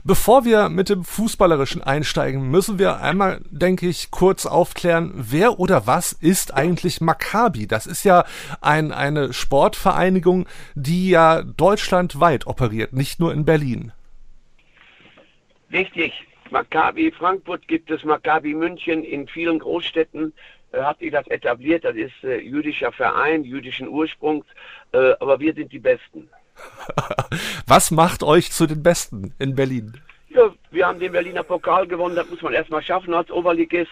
Bevor 0.03 0.45
wir 0.45 0.69
mit 0.69 0.89
dem 0.89 1.03
Fußballerischen 1.03 1.81
einsteigen, 1.81 2.49
müssen 2.49 2.79
wir 2.79 3.01
einmal, 3.01 3.41
denke 3.49 3.87
ich, 3.87 4.11
kurz 4.11 4.45
aufklären, 4.45 5.11
wer 5.15 5.59
oder 5.59 5.87
was 5.87 6.11
ist 6.11 6.53
eigentlich 6.53 7.01
Maccabi? 7.01 7.67
Das 7.67 7.85
ist 7.85 8.03
ja 8.03 8.25
ein, 8.61 8.91
eine 8.91 9.33
Sportvereinigung, 9.33 10.47
die 10.75 11.09
ja 11.09 11.41
deutschlandweit 11.43 12.47
operiert, 12.47 12.93
nicht 12.93 13.19
nur 13.19 13.33
in 13.33 13.45
Berlin. 13.45 13.91
Richtig. 15.71 16.13
Maccabi 16.49 17.11
Frankfurt 17.11 17.67
gibt 17.67 17.91
es, 17.91 18.03
Maccabi 18.05 18.53
München 18.53 19.03
in 19.03 19.27
vielen 19.27 19.59
Großstädten 19.59 20.33
äh, 20.71 20.81
hat 20.81 20.99
sich 20.99 21.11
das 21.11 21.27
etabliert. 21.27 21.83
Das 21.83 21.95
ist 21.95 22.23
äh, 22.23 22.39
jüdischer 22.39 22.91
Verein, 22.91 23.43
jüdischen 23.43 23.87
Ursprungs, 23.87 24.45
äh, 24.93 25.13
aber 25.19 25.39
wir 25.39 25.53
sind 25.53 25.71
die 25.71 25.79
Besten. 25.79 26.29
Was 27.67 27.91
macht 27.91 28.23
euch 28.23 28.51
zu 28.51 28.67
den 28.67 28.83
Besten 28.83 29.33
in 29.39 29.55
Berlin? 29.55 29.93
Ja, 30.29 30.53
wir 30.71 30.87
haben 30.87 30.99
den 30.99 31.11
Berliner 31.11 31.43
Pokal 31.43 31.87
gewonnen, 31.87 32.15
das 32.15 32.29
muss 32.29 32.41
man 32.41 32.53
erstmal 32.53 32.83
schaffen 32.83 33.13
als 33.13 33.31
Oberligist. 33.31 33.89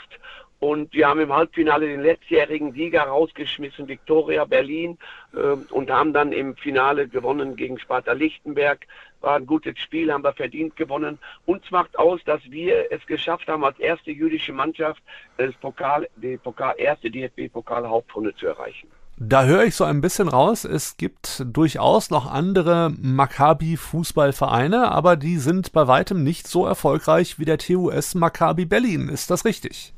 Und 0.59 0.93
wir 0.93 1.07
haben 1.07 1.19
im 1.19 1.33
Halbfinale 1.33 1.85
den 1.85 2.01
letztjährigen 2.01 2.71
Sieger 2.71 3.03
rausgeschmissen, 3.03 3.87
Viktoria 3.87 4.45
Berlin, 4.45 4.97
äh, 5.33 5.39
und 5.71 5.91
haben 5.91 6.13
dann 6.13 6.31
im 6.31 6.55
Finale 6.55 7.07
gewonnen 7.07 7.55
gegen 7.55 7.77
Sparta 7.77 8.13
Lichtenberg. 8.13 8.87
War 9.21 9.35
ein 9.35 9.45
gutes 9.45 9.77
Spiel, 9.79 10.11
haben 10.11 10.23
wir 10.23 10.33
verdient 10.33 10.75
gewonnen. 10.75 11.19
Uns 11.45 11.69
macht 11.71 11.99
aus, 11.99 12.23
dass 12.23 12.41
wir 12.49 12.91
es 12.91 13.05
geschafft 13.05 13.47
haben, 13.47 13.65
als 13.65 13.77
erste 13.79 14.11
jüdische 14.11 14.53
Mannschaft 14.53 15.03
das 15.37 15.53
Pokal, 15.55 16.07
die 16.15 16.37
Pokal, 16.37 16.75
erste 16.77 17.11
DFB-Pokal-Hauptrunde 17.11 18.33
zu 18.35 18.47
erreichen. 18.47 18.89
Da 19.17 19.45
höre 19.45 19.63
ich 19.63 19.75
so 19.75 19.85
ein 19.85 20.01
bisschen 20.01 20.27
raus, 20.27 20.65
es 20.65 20.97
gibt 20.97 21.41
durchaus 21.45 22.09
noch 22.09 22.29
andere 22.29 22.91
Maccabi-Fußballvereine, 23.01 24.91
aber 24.91 25.15
die 25.15 25.37
sind 25.37 25.71
bei 25.71 25.87
weitem 25.87 26.21
nicht 26.21 26.49
so 26.49 26.65
erfolgreich 26.65 27.39
wie 27.39 27.45
der 27.45 27.57
TUS 27.57 28.13
Maccabi 28.13 28.65
Berlin. 28.65 29.07
Ist 29.07 29.31
das 29.31 29.45
richtig? 29.45 29.93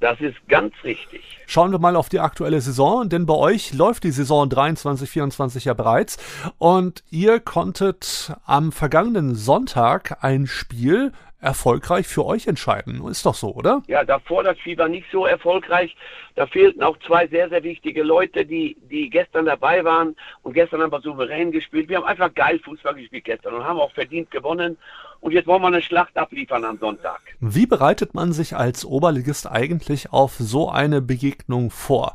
Das 0.00 0.20
ist 0.20 0.34
ganz 0.48 0.74
richtig. 0.82 1.20
Schauen 1.46 1.70
wir 1.70 1.78
mal 1.78 1.94
auf 1.94 2.08
die 2.08 2.18
aktuelle 2.18 2.60
Saison, 2.60 3.08
denn 3.08 3.24
bei 3.24 3.34
euch 3.34 3.72
läuft 3.72 4.02
die 4.02 4.10
Saison 4.10 4.48
23-24 4.48 5.66
ja 5.66 5.74
bereits 5.74 6.16
und 6.58 7.04
ihr 7.10 7.38
konntet 7.38 8.32
am 8.46 8.72
vergangenen 8.72 9.36
Sonntag 9.36 10.24
ein 10.24 10.48
Spiel 10.48 11.12
erfolgreich 11.40 12.06
für 12.06 12.24
euch 12.24 12.46
entscheiden. 12.46 13.06
Ist 13.08 13.24
doch 13.24 13.34
so, 13.34 13.54
oder? 13.54 13.82
Ja, 13.86 14.04
davor 14.04 14.42
das 14.42 14.58
Spiel 14.58 14.76
war 14.78 14.88
nicht 14.88 15.06
so 15.10 15.26
erfolgreich. 15.26 15.96
Da 16.34 16.46
fehlten 16.46 16.82
auch 16.82 16.98
zwei 17.06 17.26
sehr, 17.26 17.48
sehr 17.48 17.62
wichtige 17.62 18.02
Leute, 18.02 18.44
die, 18.44 18.76
die 18.90 19.10
gestern 19.10 19.46
dabei 19.46 19.84
waren. 19.84 20.16
Und 20.42 20.54
gestern 20.54 20.82
haben 20.82 20.92
wir 20.92 21.00
souverän 21.00 21.50
gespielt. 21.50 21.88
Wir 21.88 21.98
haben 21.98 22.04
einfach 22.04 22.32
geil 22.34 22.60
Fußball 22.64 22.94
gespielt 22.94 23.24
gestern 23.24 23.54
und 23.54 23.64
haben 23.64 23.80
auch 23.80 23.92
verdient 23.92 24.30
gewonnen. 24.30 24.76
Und 25.20 25.32
jetzt 25.32 25.46
wollen 25.46 25.62
wir 25.62 25.68
eine 25.68 25.82
Schlacht 25.82 26.16
abliefern 26.16 26.64
am 26.64 26.78
Sonntag. 26.78 27.20
Wie 27.40 27.66
bereitet 27.66 28.14
man 28.14 28.32
sich 28.32 28.56
als 28.56 28.84
Oberligist 28.84 29.50
eigentlich 29.50 30.12
auf 30.12 30.36
so 30.38 30.70
eine 30.70 31.02
Begegnung 31.02 31.70
vor? 31.70 32.14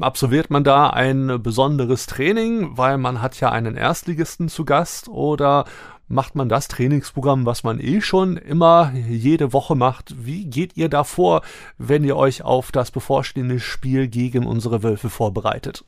Absolviert 0.00 0.48
man 0.48 0.62
da 0.62 0.90
ein 0.90 1.42
besonderes 1.42 2.06
Training, 2.06 2.78
weil 2.78 2.98
man 2.98 3.20
hat 3.20 3.40
ja 3.40 3.50
einen 3.50 3.76
Erstligisten 3.76 4.48
zu 4.48 4.64
Gast 4.64 5.08
oder 5.08 5.64
macht 6.12 6.34
man 6.34 6.48
das 6.48 6.68
Trainingsprogramm, 6.68 7.46
was 7.46 7.64
man 7.64 7.80
eh 7.80 8.00
schon 8.00 8.36
immer 8.36 8.92
jede 8.94 9.52
Woche 9.52 9.74
macht? 9.74 10.14
Wie 10.24 10.44
geht 10.44 10.76
ihr 10.76 10.88
da 10.88 11.04
vor, 11.04 11.42
wenn 11.78 12.04
ihr 12.04 12.16
euch 12.16 12.42
auf 12.42 12.70
das 12.70 12.90
bevorstehende 12.90 13.58
Spiel 13.58 14.08
gegen 14.08 14.46
unsere 14.46 14.82
Wölfe 14.82 15.08
vorbereitet? 15.08 15.84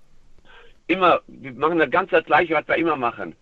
Immer, 0.86 1.20
wir 1.28 1.52
machen 1.52 1.78
das 1.78 1.90
ganz 1.90 2.10
das 2.10 2.24
Gleiche, 2.24 2.54
was 2.54 2.66
wir 2.66 2.76
immer 2.76 2.96
machen 2.96 3.36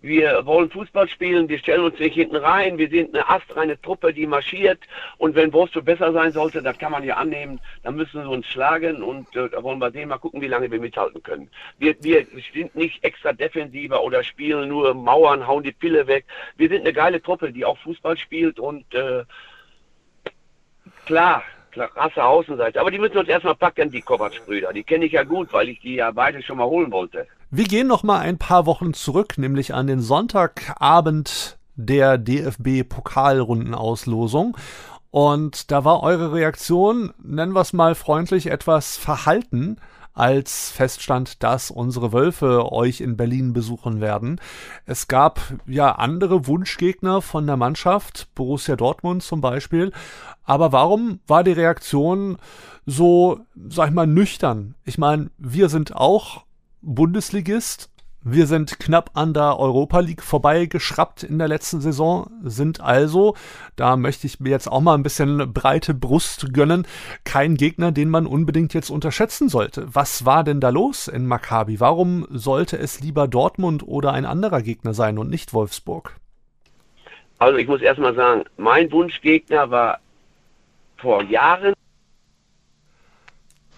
wir 0.00 0.46
wollen 0.46 0.70
Fußball 0.70 1.08
spielen, 1.08 1.48
wir 1.48 1.58
stellen 1.58 1.84
uns 1.84 1.98
nicht 1.98 2.14
hinten 2.14 2.36
rein, 2.36 2.78
wir 2.78 2.88
sind 2.88 3.14
eine 3.14 3.28
astreine 3.28 3.80
Truppe, 3.80 4.12
die 4.12 4.26
marschiert 4.26 4.78
und 5.16 5.34
wenn 5.34 5.52
Wolfsburg 5.52 5.86
besser 5.86 6.12
sein 6.12 6.32
sollte, 6.32 6.62
das 6.62 6.78
kann 6.78 6.92
man 6.92 7.02
ja 7.02 7.16
annehmen, 7.16 7.60
dann 7.82 7.96
müssen 7.96 8.22
sie 8.22 8.28
uns 8.28 8.46
schlagen 8.46 9.02
und 9.02 9.34
äh, 9.34 9.48
da 9.48 9.62
wollen 9.62 9.80
wir 9.80 9.90
sehen, 9.90 10.08
mal 10.08 10.18
gucken, 10.18 10.40
wie 10.40 10.46
lange 10.46 10.70
wir 10.70 10.80
mithalten 10.80 11.22
können. 11.22 11.50
Wir, 11.78 11.96
wir 12.02 12.26
sind 12.52 12.76
nicht 12.76 13.02
extra 13.02 13.32
defensiver 13.32 14.02
oder 14.02 14.22
spielen 14.22 14.68
nur 14.68 14.94
Mauern, 14.94 15.46
hauen 15.46 15.64
die 15.64 15.72
Pille 15.72 16.06
weg. 16.06 16.24
Wir 16.56 16.68
sind 16.68 16.82
eine 16.82 16.92
geile 16.92 17.20
Truppe, 17.20 17.52
die 17.52 17.64
auch 17.64 17.78
Fußball 17.78 18.16
spielt 18.16 18.60
und 18.60 18.94
äh, 18.94 19.24
klar, 21.06 21.42
krasse 21.72 22.24
Außenseite. 22.24 22.80
Aber 22.80 22.90
die 22.90 22.98
müssen 22.98 23.18
uns 23.18 23.28
erstmal 23.28 23.54
packen, 23.54 23.90
die 23.90 24.02
Kovac-Brüder. 24.02 24.72
Die 24.72 24.84
kenne 24.84 25.04
ich 25.04 25.12
ja 25.12 25.22
gut, 25.22 25.52
weil 25.52 25.68
ich 25.68 25.80
die 25.80 25.96
ja 25.96 26.10
beide 26.10 26.42
schon 26.42 26.58
mal 26.58 26.66
holen 26.66 26.90
wollte. 26.90 27.26
Wir 27.50 27.64
gehen 27.64 27.86
noch 27.86 28.02
mal 28.02 28.18
ein 28.18 28.36
paar 28.36 28.66
Wochen 28.66 28.92
zurück, 28.92 29.38
nämlich 29.38 29.72
an 29.72 29.86
den 29.86 30.02
Sonntagabend 30.02 31.56
der 31.76 32.18
DFB-Pokalrundenauslosung. 32.18 34.54
Und 35.10 35.70
da 35.70 35.82
war 35.82 36.02
eure 36.02 36.34
Reaktion, 36.34 37.14
nennen 37.22 37.54
wir 37.54 37.62
es 37.62 37.72
mal 37.72 37.94
freundlich, 37.94 38.48
etwas 38.48 38.98
verhalten, 38.98 39.78
als 40.12 40.70
feststand, 40.70 41.42
dass 41.42 41.70
unsere 41.70 42.12
Wölfe 42.12 42.70
euch 42.70 43.00
in 43.00 43.16
Berlin 43.16 43.54
besuchen 43.54 44.02
werden. 44.02 44.38
Es 44.84 45.08
gab 45.08 45.40
ja 45.66 45.92
andere 45.92 46.46
Wunschgegner 46.46 47.22
von 47.22 47.46
der 47.46 47.56
Mannschaft, 47.56 48.28
Borussia 48.34 48.76
Dortmund 48.76 49.22
zum 49.22 49.40
Beispiel. 49.40 49.90
Aber 50.44 50.72
warum 50.72 51.20
war 51.26 51.44
die 51.44 51.52
Reaktion 51.52 52.36
so, 52.84 53.40
sag 53.70 53.88
ich 53.88 53.94
mal, 53.94 54.06
nüchtern? 54.06 54.74
Ich 54.84 54.98
meine, 54.98 55.30
wir 55.38 55.70
sind 55.70 55.96
auch 55.96 56.44
Bundesligist. 56.80 57.90
Wir 58.22 58.46
sind 58.46 58.78
knapp 58.80 59.12
an 59.14 59.32
der 59.32 59.58
Europa 59.58 60.00
League 60.00 60.22
vorbeigeschraubt 60.22 61.22
in 61.22 61.38
der 61.38 61.48
letzten 61.48 61.80
Saison, 61.80 62.28
sind 62.42 62.80
also, 62.80 63.36
da 63.76 63.96
möchte 63.96 64.26
ich 64.26 64.40
mir 64.40 64.50
jetzt 64.50 64.70
auch 64.70 64.80
mal 64.80 64.94
ein 64.94 65.04
bisschen 65.04 65.52
breite 65.52 65.94
Brust 65.94 66.52
gönnen, 66.52 66.86
kein 67.24 67.54
Gegner, 67.54 67.92
den 67.92 68.10
man 68.10 68.26
unbedingt 68.26 68.74
jetzt 68.74 68.90
unterschätzen 68.90 69.48
sollte. 69.48 69.86
Was 69.94 70.26
war 70.26 70.42
denn 70.42 70.60
da 70.60 70.70
los 70.70 71.06
in 71.06 71.26
Maccabi? 71.26 71.78
Warum 71.78 72.26
sollte 72.28 72.76
es 72.76 73.00
lieber 73.00 73.28
Dortmund 73.28 73.86
oder 73.86 74.12
ein 74.12 74.26
anderer 74.26 74.62
Gegner 74.62 74.94
sein 74.94 75.16
und 75.18 75.30
nicht 75.30 75.54
Wolfsburg? 75.54 76.16
Also 77.38 77.56
ich 77.56 77.68
muss 77.68 77.80
erstmal 77.80 78.16
sagen, 78.16 78.44
mein 78.56 78.90
Wunschgegner 78.90 79.70
war 79.70 80.00
vor 80.96 81.22
Jahren 81.22 81.72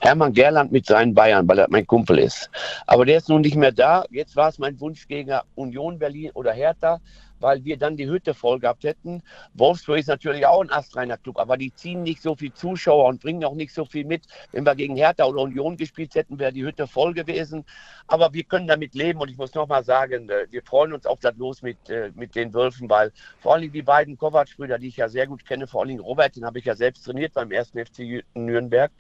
Hermann 0.01 0.33
Gerland 0.33 0.73
mit 0.73 0.87
seinen 0.87 1.15
Bayern, 1.15 1.47
weil 1.47 1.59
er 1.59 1.67
mein 1.71 1.87
Kumpel 1.87 2.19
ist. 2.19 2.51
Aber 2.87 3.05
der 3.05 3.19
ist 3.19 3.29
nun 3.29 3.43
nicht 3.43 3.57
mehr 3.57 3.73
da. 3.73 4.05
Jetzt 4.11 4.35
war 4.35 4.49
es 4.49 4.59
mein 4.59 4.81
Wunschgegner 4.81 5.45
Union 5.55 5.99
Berlin 5.99 6.31
oder 6.35 6.53
Hertha 6.53 7.01
weil 7.41 7.65
wir 7.65 7.77
dann 7.77 7.97
die 7.97 8.09
Hütte 8.09 8.35
voll 8.35 8.61
gehabt 8.61 8.85
hätten. 8.85 9.23
Wolfsburg 9.55 9.99
ist 9.99 10.09
natürlich 10.09 10.47
auch 10.47 10.61
ein 10.61 10.71
astreiner 10.71 11.17
Club, 11.17 11.39
aber 11.39 11.57
die 11.57 11.75
ziehen 11.75 12.03
nicht 12.03 12.23
so 12.23 12.35
viel 12.35 12.53
Zuschauer 12.53 13.07
und 13.07 13.21
bringen 13.21 13.45
auch 13.45 13.55
nicht 13.55 13.75
so 13.75 13.85
viel 13.85 14.05
mit. 14.05 14.27
Wenn 14.53 14.65
wir 14.65 14.75
gegen 14.75 14.97
Hertha 14.97 15.25
oder 15.25 15.43
Union 15.43 15.77
gespielt 15.77 16.15
hätten, 16.15 16.39
wäre 16.39 16.53
die 16.53 16.65
Hütte 16.65 16.87
voll 16.87 17.15
gewesen. 17.15 17.65
Aber 18.07 18.33
wir 18.33 18.45
können 18.45 18.67
damit 18.67 18.95
leben 18.95 19.21
und 19.21 19.31
ich 19.31 19.37
muss 19.37 19.55
nochmal 19.55 19.85
sagen, 19.85 20.29
äh, 20.29 20.47
wir 20.51 20.63
freuen 20.63 20.93
uns 20.93 21.07
auf 21.07 21.21
das 21.21 21.37
Los 21.37 21.63
mit, 21.63 21.89
äh, 21.89 22.11
mit 22.15 22.35
den 22.35 22.53
Wölfen, 22.53 22.89
weil 22.89 23.13
vor 23.41 23.55
allem 23.55 23.73
die 23.73 23.83
beiden 23.83 24.17
Kovac-Brüder, 24.19 24.79
die 24.79 24.89
ich 24.89 24.97
ja 24.97 25.09
sehr 25.09 25.27
gut 25.27 25.45
kenne, 25.47 25.67
vor 25.67 25.83
allem 25.83 26.01
Robert, 26.01 26.37
den 26.37 26.45
habe 26.45 26.59
ich 26.59 26.65
ja 26.65 26.75
selbst 26.75 27.05
trainiert 27.05 27.35
beim 27.35 27.51
ersten 27.51 27.85
FC 27.85 28.25
Nürnberg. 28.35 28.91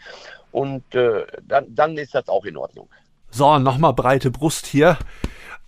Und 0.53 0.95
äh, 0.95 1.27
dann, 1.47 1.75
dann 1.75 1.97
ist 1.97 2.15
das 2.15 2.29
auch 2.29 2.45
in 2.45 2.57
Ordnung. 2.57 2.89
So, 3.31 3.59
nochmal 3.59 3.93
breite 3.93 4.31
Brust 4.31 4.67
hier. 4.67 4.99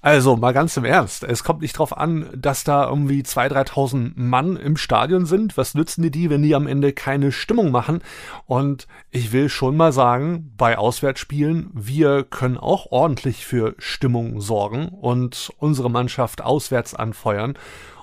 Also 0.04 0.34
mal 0.34 0.50
ganz 0.50 0.76
im 0.76 0.84
Ernst, 0.84 1.22
es 1.22 1.44
kommt 1.44 1.62
nicht 1.62 1.78
drauf 1.78 1.96
an, 1.96 2.28
dass 2.34 2.64
da 2.64 2.88
irgendwie 2.88 3.22
2.000, 3.22 3.68
3.000 3.68 4.12
Mann 4.16 4.56
im 4.56 4.76
Stadion 4.76 5.26
sind. 5.26 5.56
Was 5.56 5.74
nützen 5.74 6.02
dir 6.02 6.10
die, 6.10 6.28
wenn 6.28 6.42
die 6.42 6.56
am 6.56 6.66
Ende 6.66 6.92
keine 6.92 7.30
Stimmung 7.30 7.70
machen? 7.70 8.02
Und 8.46 8.88
ich 9.12 9.30
will 9.30 9.48
schon 9.48 9.76
mal 9.76 9.92
sagen, 9.92 10.52
bei 10.56 10.76
Auswärtsspielen, 10.76 11.70
wir 11.72 12.24
können 12.24 12.58
auch 12.58 12.86
ordentlich 12.90 13.46
für 13.46 13.76
Stimmung 13.78 14.40
sorgen 14.40 14.88
und 14.88 15.52
unsere 15.58 15.88
Mannschaft 15.88 16.42
auswärts 16.42 16.94
anfeuern. 16.94 17.56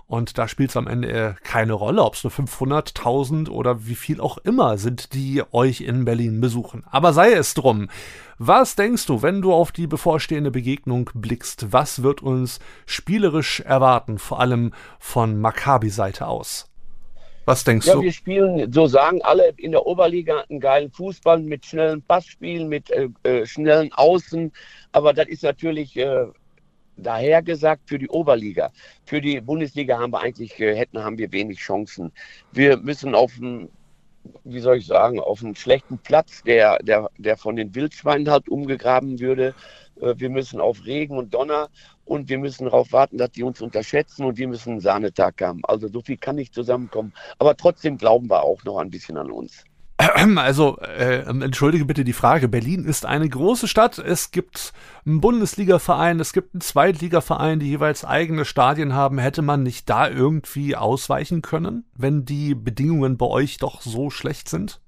Und 0.10 0.40
da 0.40 0.48
spielt 0.48 0.72
es 0.72 0.76
am 0.76 0.88
Ende 0.88 1.36
keine 1.44 1.74
Rolle, 1.74 2.04
ob 2.04 2.16
es 2.16 2.24
nur 2.24 2.32
500, 2.32 2.98
1000 2.98 3.48
oder 3.48 3.86
wie 3.86 3.94
viel 3.94 4.20
auch 4.20 4.40
immer 4.40 4.80
sind, 4.80 5.14
die 5.14 5.44
euch 5.52 5.82
in 5.82 6.04
Berlin 6.04 6.42
besuchen. 6.42 6.84
Aber 6.90 7.14
sei 7.14 7.32
es 7.34 7.54
drum. 7.54 7.90
Was 8.40 8.76
denkst 8.76 9.06
du, 9.06 9.22
wenn 9.22 9.44
du 9.44 9.54
auf 9.54 9.72
die 9.72 9.86
bevorstehende 9.86 10.50
Begegnung 10.50 11.12
blickst? 11.14 11.72
Was 11.72 12.02
wird 12.02 12.24
uns 12.24 12.60
spielerisch 12.88 13.60
erwarten, 13.60 14.18
vor 14.18 14.40
allem 14.40 14.74
von 14.98 15.40
Maccabi-Seite 15.40 16.26
aus? 16.26 16.72
Was 17.46 17.64
denkst 17.64 17.86
ja, 17.86 17.94
du? 17.94 18.02
Wir 18.02 18.12
spielen, 18.12 18.74
so 18.74 18.88
sagen 18.88 19.22
alle 19.22 19.54
in 19.58 19.74
der 19.74 19.86
Oberliga, 19.86 20.44
einen 20.50 20.60
geilen 20.60 20.92
Fußball 20.92 21.40
mit 21.40 21.68
schnellen 21.68 22.02
Passspielen, 22.02 22.68
mit 22.68 22.90
äh, 22.90 23.10
äh, 23.22 23.46
schnellen 23.46 23.94
Außen. 23.94 24.52
Aber 24.92 25.14
das 25.14 25.28
ist 25.28 25.44
natürlich 25.44 25.96
äh, 25.98 26.26
daher 27.04 27.42
gesagt 27.42 27.88
für 27.88 28.00
die 28.00 28.10
Oberliga. 28.10 28.72
Für 29.06 29.22
die 29.22 29.42
Bundesliga 29.42 30.00
haben 30.00 30.14
wir 30.14 30.22
eigentlich, 30.22 30.60
äh, 30.60 30.76
hätten, 30.76 31.04
haben 31.04 31.18
wir 31.18 31.32
wenig 31.32 31.60
Chancen. 31.60 32.12
Wir 32.52 32.78
müssen 32.78 33.16
auf 33.16 33.34
einen, 33.38 33.70
wie 34.44 34.60
soll 34.60 34.78
ich 34.78 34.88
sagen, 34.88 35.20
auf 35.20 35.44
einen 35.44 35.56
schlechten 35.56 35.98
Platz, 35.98 36.44
der, 36.44 36.80
der, 36.80 37.10
der 37.18 37.38
von 37.38 37.56
den 37.56 37.74
Wildschweinen 37.76 38.30
halt 38.30 38.50
umgegraben 38.50 39.20
würde. 39.20 39.56
Äh, 40.02 40.16
wir 40.18 40.30
müssen 40.30 40.60
auf 40.60 40.86
Regen 40.86 41.18
und 41.18 41.34
Donner 41.34 41.70
und 42.06 42.30
wir 42.30 42.40
müssen 42.40 42.66
darauf 42.66 42.92
warten, 42.92 43.18
dass 43.18 43.32
die 43.32 43.44
uns 43.44 43.62
unterschätzen 43.62 44.26
und 44.26 44.38
wir 44.38 44.48
müssen 44.48 44.72
einen 44.72 44.80
Sahnetag 44.82 45.42
haben. 45.42 45.62
Also 45.64 45.88
so 45.88 46.02
viel 46.02 46.18
kann 46.18 46.36
nicht 46.36 46.54
zusammenkommen. 46.54 47.14
Aber 47.38 47.56
trotzdem 47.56 47.98
glauben 47.98 48.30
wir 48.30 48.44
auch 48.44 48.64
noch 48.64 48.78
ein 48.78 48.90
bisschen 48.90 49.18
an 49.18 49.32
uns. 49.32 49.64
Also, 50.38 50.78
äh, 50.78 51.24
entschuldige 51.26 51.86
bitte 51.86 52.04
die 52.04 52.14
Frage. 52.14 52.48
Berlin 52.48 52.86
ist 52.86 53.06
eine 53.06 53.28
große 53.28 53.68
Stadt. 53.68 53.98
Es 53.98 54.32
gibt 54.32 54.74
einen 55.06 55.20
Bundesliga-Verein, 55.20 56.20
es 56.20 56.34
gibt 56.34 56.54
einen 56.54 56.62
Zweitliga-Verein, 56.62 57.60
die 57.60 57.68
jeweils 57.68 58.06
eigene 58.06 58.46
Stadien 58.46 58.94
haben. 58.94 59.18
Hätte 59.18 59.42
man 59.42 59.64
nicht 59.64 59.90
da 59.90 60.08
irgendwie 60.10 60.76
ausweichen 60.76 61.42
können, 61.42 61.86
wenn 61.96 62.26
die 62.26 62.56
Bedingungen 62.56 63.18
bei 63.18 63.26
euch 63.26 63.58
doch 63.58 63.82
so 63.82 64.10
schlecht 64.10 64.48
sind? 64.48 64.80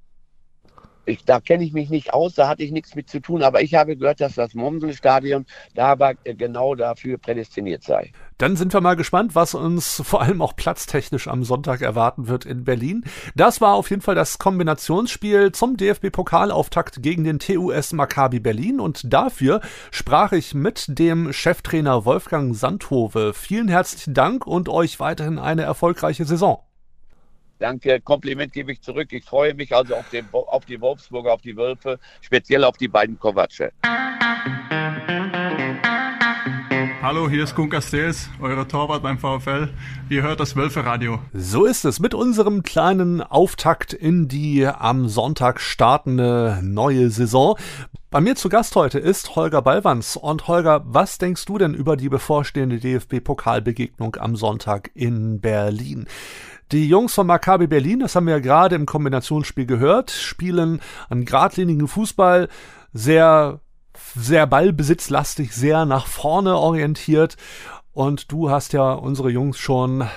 Ich, 1.05 1.25
da 1.25 1.39
kenne 1.39 1.63
ich 1.63 1.73
mich 1.73 1.89
nicht 1.89 2.13
aus, 2.13 2.35
da 2.35 2.47
hatte 2.47 2.63
ich 2.63 2.71
nichts 2.71 2.95
mit 2.95 3.09
zu 3.09 3.19
tun, 3.19 3.43
aber 3.43 3.61
ich 3.61 3.73
habe 3.73 3.95
gehört, 3.95 4.21
dass 4.21 4.35
das 4.35 4.53
Mommsen-Stadion 4.53 5.45
da 5.73 5.87
aber 5.87 6.13
genau 6.15 6.75
dafür 6.75 7.17
prädestiniert 7.17 7.83
sei. 7.83 8.11
Dann 8.37 8.55
sind 8.55 8.73
wir 8.73 8.81
mal 8.81 8.95
gespannt, 8.95 9.35
was 9.35 9.53
uns 9.53 10.01
vor 10.03 10.21
allem 10.21 10.41
auch 10.41 10.55
platztechnisch 10.55 11.27
am 11.27 11.43
Sonntag 11.43 11.81
erwarten 11.81 12.27
wird 12.27 12.45
in 12.45 12.63
Berlin. 12.63 13.03
Das 13.35 13.61
war 13.61 13.75
auf 13.75 13.89
jeden 13.89 14.01
Fall 14.01 14.15
das 14.15 14.39
Kombinationsspiel 14.39 15.51
zum 15.51 15.77
DFB-Pokalauftakt 15.77 17.01
gegen 17.03 17.23
den 17.23 17.39
TUS 17.39 17.93
Maccabi 17.93 18.39
Berlin 18.39 18.79
und 18.79 19.13
dafür 19.13 19.61
sprach 19.91 20.31
ich 20.31 20.53
mit 20.53 20.85
dem 20.87 21.33
Cheftrainer 21.33 22.05
Wolfgang 22.05 22.55
Sandhove. 22.55 23.33
Vielen 23.33 23.67
herzlichen 23.67 24.13
Dank 24.13 24.47
und 24.47 24.69
euch 24.69 24.99
weiterhin 24.99 25.39
eine 25.39 25.63
erfolgreiche 25.63 26.25
Saison. 26.25 26.63
Danke, 27.61 28.01
Kompliment 28.01 28.51
gebe 28.51 28.71
ich 28.71 28.81
zurück. 28.81 29.09
Ich 29.13 29.23
freue 29.23 29.53
mich 29.53 29.75
also 29.75 29.95
auf, 29.95 30.09
den, 30.09 30.25
auf 30.31 30.65
die 30.65 30.81
Wolfsburger, 30.81 31.31
auf 31.31 31.43
die 31.43 31.55
Wölfe, 31.55 31.99
speziell 32.19 32.63
auf 32.63 32.75
die 32.75 32.87
beiden 32.87 33.19
Kovace. 33.19 33.69
Hallo, 37.03 37.29
hier 37.29 37.43
ist 37.43 37.53
Kun 37.53 37.69
Castells, 37.69 38.31
euer 38.39 38.67
Torwart 38.67 39.03
beim 39.03 39.19
VfL. 39.19 39.69
Ihr 40.09 40.23
hört 40.23 40.39
das 40.39 40.55
Wölfe-Radio. 40.55 41.19
So 41.33 41.65
ist 41.65 41.85
es 41.85 41.99
mit 41.99 42.15
unserem 42.15 42.63
kleinen 42.63 43.21
Auftakt 43.21 43.93
in 43.93 44.27
die 44.27 44.65
am 44.65 45.07
Sonntag 45.07 45.61
startende 45.61 46.59
neue 46.63 47.11
Saison. 47.11 47.57
Bei 48.09 48.21
mir 48.21 48.35
zu 48.35 48.49
Gast 48.49 48.75
heute 48.75 48.97
ist 48.97 49.35
Holger 49.35 49.61
Ballwanz. 49.61 50.15
Und 50.15 50.47
Holger, 50.47 50.81
was 50.85 51.17
denkst 51.19 51.45
du 51.45 51.59
denn 51.59 51.75
über 51.75 51.95
die 51.95 52.09
bevorstehende 52.09 52.79
DFB-Pokalbegegnung 52.79 54.15
am 54.15 54.35
Sonntag 54.35 54.89
in 54.95 55.39
Berlin? 55.41 56.07
Die 56.71 56.87
Jungs 56.87 57.13
von 57.13 57.27
Maccabi 57.27 57.67
Berlin, 57.67 57.99
das 57.99 58.15
haben 58.15 58.27
wir 58.27 58.35
ja 58.35 58.39
gerade 58.39 58.75
im 58.75 58.85
Kombinationsspiel 58.85 59.65
gehört, 59.65 60.09
spielen 60.09 60.79
einen 61.09 61.25
geradlinigen 61.25 61.89
Fußball, 61.89 62.47
sehr, 62.93 63.59
sehr 64.15 64.47
ballbesitzlastig, 64.47 65.53
sehr 65.53 65.85
nach 65.85 66.07
vorne 66.07 66.55
orientiert. 66.55 67.35
Und 67.91 68.31
du 68.31 68.49
hast 68.49 68.71
ja 68.71 68.93
unsere 68.93 69.29
Jungs 69.29 69.59
schon 69.59 70.07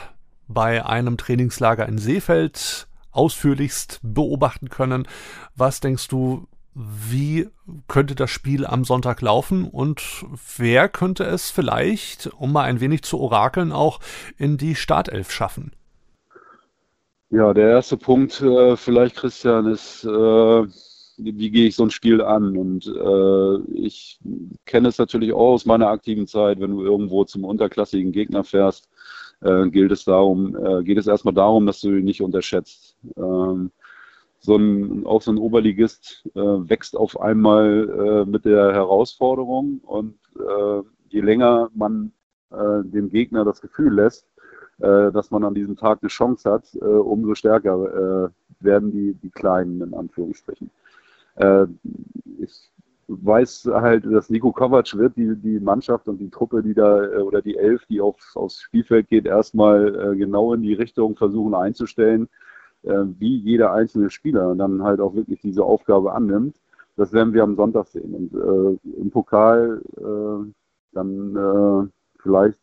bei 0.46 0.86
einem 0.86 1.16
Trainingslager 1.16 1.88
in 1.88 1.98
Seefeld 1.98 2.86
ausführlichst 3.10 3.98
beobachten 4.04 4.68
können. 4.68 5.08
Was 5.56 5.80
denkst 5.80 6.06
du, 6.06 6.46
wie 6.72 7.48
könnte 7.88 8.14
das 8.14 8.30
Spiel 8.30 8.64
am 8.64 8.84
Sonntag 8.84 9.20
laufen 9.22 9.64
und 9.64 10.24
wer 10.56 10.88
könnte 10.88 11.24
es 11.24 11.50
vielleicht, 11.50 12.28
um 12.28 12.52
mal 12.52 12.62
ein 12.62 12.78
wenig 12.78 13.02
zu 13.02 13.18
orakeln, 13.18 13.72
auch 13.72 13.98
in 14.36 14.56
die 14.56 14.76
Startelf 14.76 15.32
schaffen? 15.32 15.72
Ja, 17.34 17.52
der 17.52 17.68
erste 17.70 17.96
Punkt 17.96 18.40
äh, 18.42 18.76
vielleicht, 18.76 19.16
Christian, 19.16 19.66
ist, 19.66 20.04
äh, 20.04 20.08
wie 20.08 21.50
gehe 21.50 21.66
ich 21.66 21.74
so 21.74 21.82
ein 21.82 21.90
Spiel 21.90 22.22
an? 22.22 22.56
Und 22.56 22.86
äh, 22.86 23.72
ich 23.72 24.20
kenne 24.66 24.86
es 24.86 24.98
natürlich 24.98 25.32
auch 25.32 25.54
aus 25.54 25.66
meiner 25.66 25.88
aktiven 25.88 26.28
Zeit, 26.28 26.60
wenn 26.60 26.70
du 26.70 26.84
irgendwo 26.84 27.24
zum 27.24 27.42
unterklassigen 27.42 28.12
Gegner 28.12 28.44
fährst, 28.44 28.88
äh, 29.40 29.68
gilt 29.68 29.90
es 29.90 30.04
darum, 30.04 30.54
äh, 30.54 30.84
geht 30.84 30.96
es 30.96 31.08
erstmal 31.08 31.34
darum, 31.34 31.66
dass 31.66 31.80
du 31.80 31.96
ihn 31.96 32.04
nicht 32.04 32.22
unterschätzt. 32.22 32.96
Ähm, 33.16 33.72
so 34.38 34.54
ein, 34.54 35.04
auch 35.04 35.20
so 35.20 35.32
ein 35.32 35.38
Oberligist 35.38 36.28
äh, 36.36 36.38
wächst 36.38 36.96
auf 36.96 37.20
einmal 37.20 38.26
mit 38.26 38.44
der 38.44 38.72
Herausforderung 38.72 39.80
und 39.82 40.18
je 41.08 41.20
länger 41.20 41.68
man 41.74 42.12
dem 42.50 43.08
Gegner 43.08 43.44
das 43.44 43.60
Gefühl 43.60 43.94
lässt, 43.94 44.26
dass 44.78 45.30
man 45.30 45.44
an 45.44 45.54
diesem 45.54 45.76
Tag 45.76 46.00
eine 46.02 46.08
Chance 46.08 46.50
hat, 46.50 46.74
äh, 46.74 46.84
umso 46.84 47.34
stärker 47.34 48.26
äh, 48.26 48.64
werden 48.64 48.90
die, 48.90 49.14
die 49.14 49.30
Kleinen 49.30 49.80
in 49.80 49.94
Anführungsstrichen. 49.94 50.70
Äh, 51.36 51.66
ich 52.38 52.70
weiß 53.08 53.70
halt, 53.72 54.06
dass 54.06 54.30
Nico 54.30 54.52
Kovac 54.52 54.94
wird 54.96 55.16
die, 55.16 55.36
die 55.36 55.60
Mannschaft 55.60 56.08
und 56.08 56.18
die 56.18 56.30
Truppe, 56.30 56.62
die 56.62 56.74
da 56.74 57.04
äh, 57.04 57.18
oder 57.18 57.42
die 57.42 57.56
Elf, 57.56 57.84
die 57.86 58.00
auf, 58.00 58.16
aufs 58.34 58.60
Spielfeld 58.60 59.08
geht, 59.08 59.26
erstmal 59.26 60.12
äh, 60.12 60.16
genau 60.16 60.54
in 60.54 60.62
die 60.62 60.74
Richtung 60.74 61.16
versuchen 61.16 61.54
einzustellen, 61.54 62.28
wie 62.86 63.38
jeder 63.38 63.72
einzelne 63.72 64.10
Spieler 64.10 64.54
dann 64.56 64.82
halt 64.82 65.00
auch 65.00 65.14
wirklich 65.14 65.40
diese 65.40 65.64
Aufgabe 65.64 66.12
annimmt. 66.12 66.60
Das 66.96 67.14
werden 67.14 67.32
wir 67.32 67.42
am 67.42 67.56
Sonntag 67.56 67.86
sehen. 67.86 68.12
Und 68.14 68.78
im 68.84 69.10
Pokal 69.10 69.80
dann 70.92 71.90
vielleicht 72.18 72.58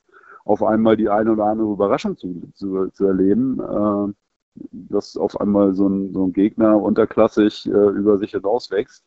auf 0.46 0.64
einmal 0.64 0.98
die 0.98 1.10
eine 1.10 1.32
oder 1.32 1.46
andere 1.46 1.72
Überraschung 1.72 2.18
zu, 2.18 2.42
zu, 2.54 2.90
zu 2.90 3.06
erleben, 3.06 3.60
äh, 3.60 4.14
dass 4.72 5.18
auf 5.18 5.40
einmal 5.40 5.74
so 5.74 5.88
ein, 5.88 6.14
so 6.14 6.26
ein 6.26 6.34
Gegner 6.34 6.82
unterklassig 6.82 7.68
äh, 7.68 7.70
über 7.70 8.18
sich 8.18 8.32
hinauswächst. 8.32 9.04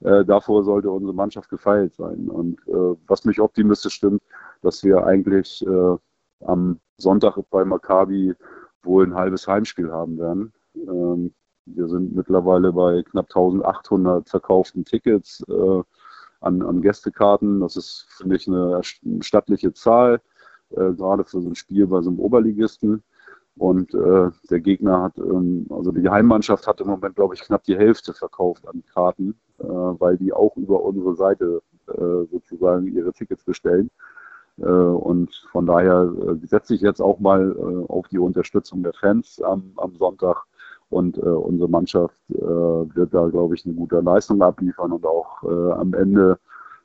Äh, 0.00 0.24
davor 0.24 0.64
sollte 0.64 0.90
unsere 0.90 1.14
Mannschaft 1.14 1.48
gefeilt 1.48 1.94
sein. 1.94 2.28
Und 2.28 2.60
äh, 2.68 2.96
was 3.06 3.24
mich 3.24 3.40
optimistisch 3.40 3.94
stimmt, 3.94 4.22
dass 4.62 4.84
wir 4.84 5.04
eigentlich 5.04 5.66
äh, 5.66 5.96
am 6.44 6.80
Sonntag 6.98 7.38
bei 7.50 7.64
Maccabi 7.64 8.34
wohl 8.82 9.06
ein 9.06 9.14
halbes 9.14 9.46
Heimspiel 9.48 9.90
haben 9.90 10.18
werden. 10.18 10.52
Ähm, 10.74 11.34
wir 11.66 11.88
sind 11.88 12.14
mittlerweile 12.14 12.72
bei 12.72 13.02
knapp 13.02 13.26
1800 13.26 14.28
verkauften 14.28 14.84
Tickets 14.84 15.44
äh, 15.48 15.82
an, 16.40 16.62
an 16.62 16.82
Gästekarten. 16.82 17.60
Das 17.60 17.76
ist, 17.76 18.06
finde 18.16 18.36
ich, 18.36 18.46
eine 18.46 18.80
stattliche 19.20 19.72
Zahl 19.72 20.20
äh, 20.70 20.92
gerade 20.92 21.24
für 21.24 21.40
so 21.40 21.48
ein 21.48 21.54
Spiel 21.54 21.86
bei 21.86 22.00
so 22.02 22.10
einem 22.10 22.20
Oberligisten. 22.20 23.02
Und 23.58 23.94
äh, 23.94 24.30
der 24.50 24.60
Gegner 24.60 25.02
hat, 25.02 25.16
ähm, 25.18 25.66
also 25.70 25.90
die 25.90 26.08
Heimmannschaft 26.08 26.66
hat 26.66 26.80
im 26.80 26.88
Moment, 26.88 27.16
glaube 27.16 27.34
ich, 27.34 27.40
knapp 27.40 27.64
die 27.64 27.76
Hälfte 27.76 28.12
verkauft 28.12 28.68
an 28.68 28.82
Karten, 28.92 29.34
äh, 29.58 29.64
weil 29.64 30.18
die 30.18 30.32
auch 30.32 30.56
über 30.56 30.82
unsere 30.82 31.14
Seite 31.16 31.62
äh, 31.88 32.26
sozusagen 32.30 32.86
ihre 32.86 33.12
Tickets 33.12 33.44
bestellen. 33.44 33.90
Äh, 34.58 34.64
und 34.64 35.34
von 35.52 35.66
daher 35.66 36.12
äh, 36.20 36.46
setze 36.46 36.74
ich 36.74 36.82
jetzt 36.82 37.00
auch 37.00 37.18
mal 37.18 37.84
auf 37.88 38.08
die 38.08 38.18
Unterstützung 38.18 38.82
der 38.82 38.92
Fans 38.92 39.40
am, 39.40 39.72
am 39.76 39.96
Sonntag. 39.96 40.44
Und 40.88 41.18
unsere 41.18 41.68
Mannschaft 41.68 42.16
wird 42.28 43.12
da, 43.12 43.26
glaube 43.26 43.56
ich, 43.56 43.66
eine 43.66 43.74
gute 43.74 43.98
Leistung 43.98 44.40
abliefern 44.40 44.92
und 44.92 45.04
auch 45.04 45.42
am 45.42 45.94
Ende, 45.94 46.38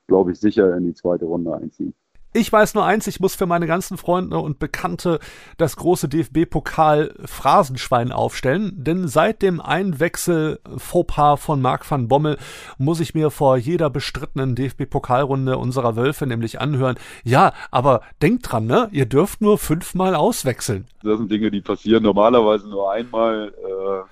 glaube 0.07 0.31
ich, 0.31 0.39
sicher 0.39 0.75
in 0.75 0.85
die 0.85 0.95
zweite 0.95 1.25
Runde 1.25 1.55
einziehen. 1.55 1.93
Ich 2.33 2.49
weiß 2.49 2.75
nur 2.75 2.85
eins, 2.85 3.07
ich 3.07 3.19
muss 3.19 3.35
für 3.35 3.45
meine 3.45 3.67
ganzen 3.67 3.97
Freunde 3.97 4.37
und 4.37 4.57
Bekannte 4.57 5.19
das 5.57 5.75
große 5.75 6.07
DFB-Pokal-Phrasenschwein 6.07 8.13
aufstellen, 8.13 8.71
denn 8.73 9.09
seit 9.09 9.41
dem 9.41 9.59
Einwechsel-Fauxpas 9.59 11.41
von 11.41 11.61
Marc 11.61 11.91
van 11.91 12.07
Bommel 12.07 12.37
muss 12.77 13.01
ich 13.01 13.13
mir 13.13 13.31
vor 13.31 13.57
jeder 13.57 13.89
bestrittenen 13.89 14.55
DFB-Pokalrunde 14.55 15.57
unserer 15.57 15.97
Wölfe 15.97 16.25
nämlich 16.25 16.61
anhören, 16.61 16.95
ja, 17.25 17.51
aber 17.69 17.99
denkt 18.21 18.49
dran, 18.49 18.65
ne, 18.65 18.87
ihr 18.93 19.07
dürft 19.07 19.41
nur 19.41 19.57
fünfmal 19.57 20.15
auswechseln. 20.15 20.87
Das 21.03 21.17
sind 21.17 21.29
Dinge, 21.29 21.51
die 21.51 21.59
passieren 21.59 22.03
normalerweise 22.03 22.69
nur 22.69 22.93
einmal. 22.93 23.49
Äh 23.49 24.03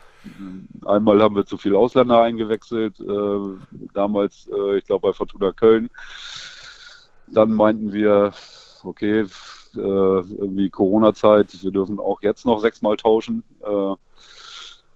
Einmal 0.86 1.22
haben 1.22 1.36
wir 1.36 1.46
zu 1.46 1.58
viele 1.58 1.78
Ausländer 1.78 2.22
eingewechselt, 2.22 3.00
äh, 3.00 3.86
damals, 3.94 4.50
äh, 4.54 4.78
ich 4.78 4.86
glaube, 4.86 5.08
bei 5.08 5.14
Fortuna 5.14 5.54
Köln. 5.54 5.90
Dann 7.34 7.54
meinten 7.54 7.94
wir, 7.94 8.34
okay, 8.84 9.26
äh, 9.76 9.78
irgendwie 9.78 10.70
Corona-Zeit, 10.70 11.64
wir 11.64 11.72
dürfen 11.72 12.00
auch 12.00 12.22
jetzt 12.22 12.46
noch 12.46 12.60
sechsmal 12.60 12.98
tauschen. 12.98 13.44
Äh, 13.62 13.96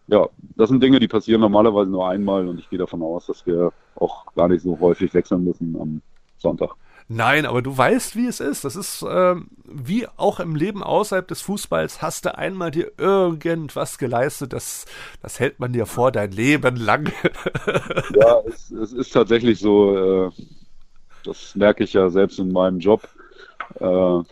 ja, 0.07 0.27
das 0.55 0.69
sind 0.69 0.83
Dinge, 0.83 0.99
die 0.99 1.07
passieren 1.07 1.41
normalerweise 1.41 1.89
nur 1.89 2.07
einmal 2.07 2.47
und 2.47 2.59
ich 2.59 2.69
gehe 2.69 2.79
davon 2.79 3.01
aus, 3.01 3.27
dass 3.27 3.45
wir 3.45 3.71
auch 3.95 4.25
gar 4.35 4.47
nicht 4.47 4.63
so 4.63 4.77
häufig 4.79 5.13
wechseln 5.13 5.43
müssen 5.43 5.77
am 5.79 6.01
Sonntag. 6.37 6.75
Nein, 7.09 7.45
aber 7.45 7.61
du 7.61 7.77
weißt, 7.77 8.15
wie 8.15 8.27
es 8.27 8.39
ist. 8.39 8.63
Das 8.63 8.75
ist 8.75 9.05
ähm, 9.07 9.47
wie 9.65 10.07
auch 10.17 10.39
im 10.39 10.55
Leben 10.55 10.81
außerhalb 10.83 11.27
des 11.27 11.41
Fußballs. 11.41 12.01
Hast 12.01 12.25
du 12.25 12.37
einmal 12.37 12.71
dir 12.71 12.91
irgendwas 12.97 13.97
geleistet, 13.97 14.53
das, 14.53 14.85
das 15.21 15.39
hält 15.39 15.59
man 15.59 15.73
dir 15.73 15.85
vor 15.85 16.11
dein 16.11 16.31
Leben 16.31 16.75
lang. 16.77 17.11
ja, 18.15 18.39
es, 18.47 18.71
es 18.71 18.93
ist 18.93 19.11
tatsächlich 19.11 19.59
so. 19.59 20.27
Äh, 20.27 20.31
das 21.23 21.55
merke 21.55 21.83
ich 21.83 21.93
ja 21.93 22.09
selbst 22.09 22.39
in 22.39 22.51
meinem 22.51 22.79
Job. 22.79 23.07
Äh, 23.79 24.23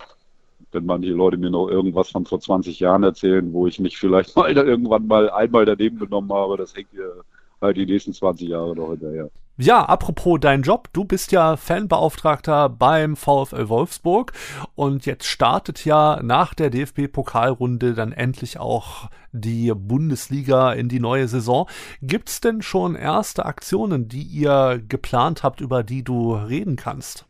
wenn 0.73 0.85
manche 0.85 1.09
Leute 1.09 1.37
mir 1.37 1.49
noch 1.49 1.67
irgendwas 1.67 2.09
von 2.09 2.25
vor 2.25 2.39
20 2.39 2.79
Jahren 2.79 3.03
erzählen, 3.03 3.51
wo 3.53 3.67
ich 3.67 3.79
mich 3.79 3.97
vielleicht 3.97 4.35
mal 4.35 4.55
irgendwann 4.55 5.07
mal 5.07 5.29
einmal 5.29 5.65
daneben 5.65 5.99
genommen 5.99 6.31
habe, 6.31 6.57
das 6.57 6.75
hängt 6.75 6.93
mir 6.93 7.23
halt 7.61 7.77
die 7.77 7.85
nächsten 7.85 8.13
20 8.13 8.49
Jahre 8.49 8.75
noch 8.75 8.91
hinterher. 8.91 9.29
Ja, 9.61 9.85
apropos 9.85 10.39
dein 10.39 10.63
Job, 10.63 10.89
du 10.91 11.05
bist 11.05 11.31
ja 11.31 11.55
Fanbeauftragter 11.55 12.67
beim 12.67 13.15
VfL 13.15 13.69
Wolfsburg 13.69 14.31
und 14.73 15.05
jetzt 15.05 15.27
startet 15.27 15.85
ja 15.85 16.19
nach 16.23 16.55
der 16.55 16.71
DFB-Pokalrunde 16.71 17.93
dann 17.93 18.11
endlich 18.11 18.59
auch 18.59 19.11
die 19.33 19.71
Bundesliga 19.71 20.73
in 20.73 20.89
die 20.89 20.99
neue 20.99 21.27
Saison. 21.27 21.69
Gibt's 22.01 22.41
denn 22.41 22.63
schon 22.63 22.95
erste 22.95 23.45
Aktionen, 23.45 24.07
die 24.07 24.23
ihr 24.23 24.81
geplant 24.89 25.43
habt, 25.43 25.61
über 25.61 25.83
die 25.83 26.03
du 26.03 26.33
reden 26.33 26.75
kannst? 26.75 27.27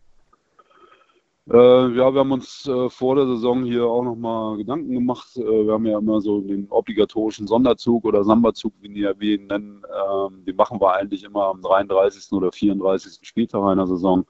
Äh, 1.50 1.56
ja, 1.98 2.14
wir 2.14 2.20
haben 2.20 2.32
uns 2.32 2.68
äh, 2.68 2.90
vor 2.90 3.16
der 3.16 3.26
Saison 3.26 3.64
hier 3.64 3.86
auch 3.86 4.04
nochmal 4.04 4.58
Gedanken 4.58 4.94
gemacht. 4.94 5.36
Äh, 5.36 5.42
wir 5.42 5.74
haben 5.74 5.88
ja 5.88 5.98
immer 5.98 6.22
so 6.22 6.40
den 6.42 6.70
obligatorischen 6.70 7.48
Sonderzug 7.48 8.06
oder 8.06 8.24
Samba-Zug, 8.24 8.74
wie 8.80 8.90
die 8.90 9.34
ihn 9.34 9.48
nennen. 9.48 9.82
Ähm, 9.90 10.46
den 10.46 10.56
machen 10.56 10.80
wir 10.80 10.94
eigentlich 10.94 11.24
immer 11.24 11.48
am 11.48 11.62
33. 11.62 12.32
oder 12.34 12.52
34. 12.52 13.20
Spieltag 13.28 13.64
einer 13.64 13.88
Saison. 13.88 14.26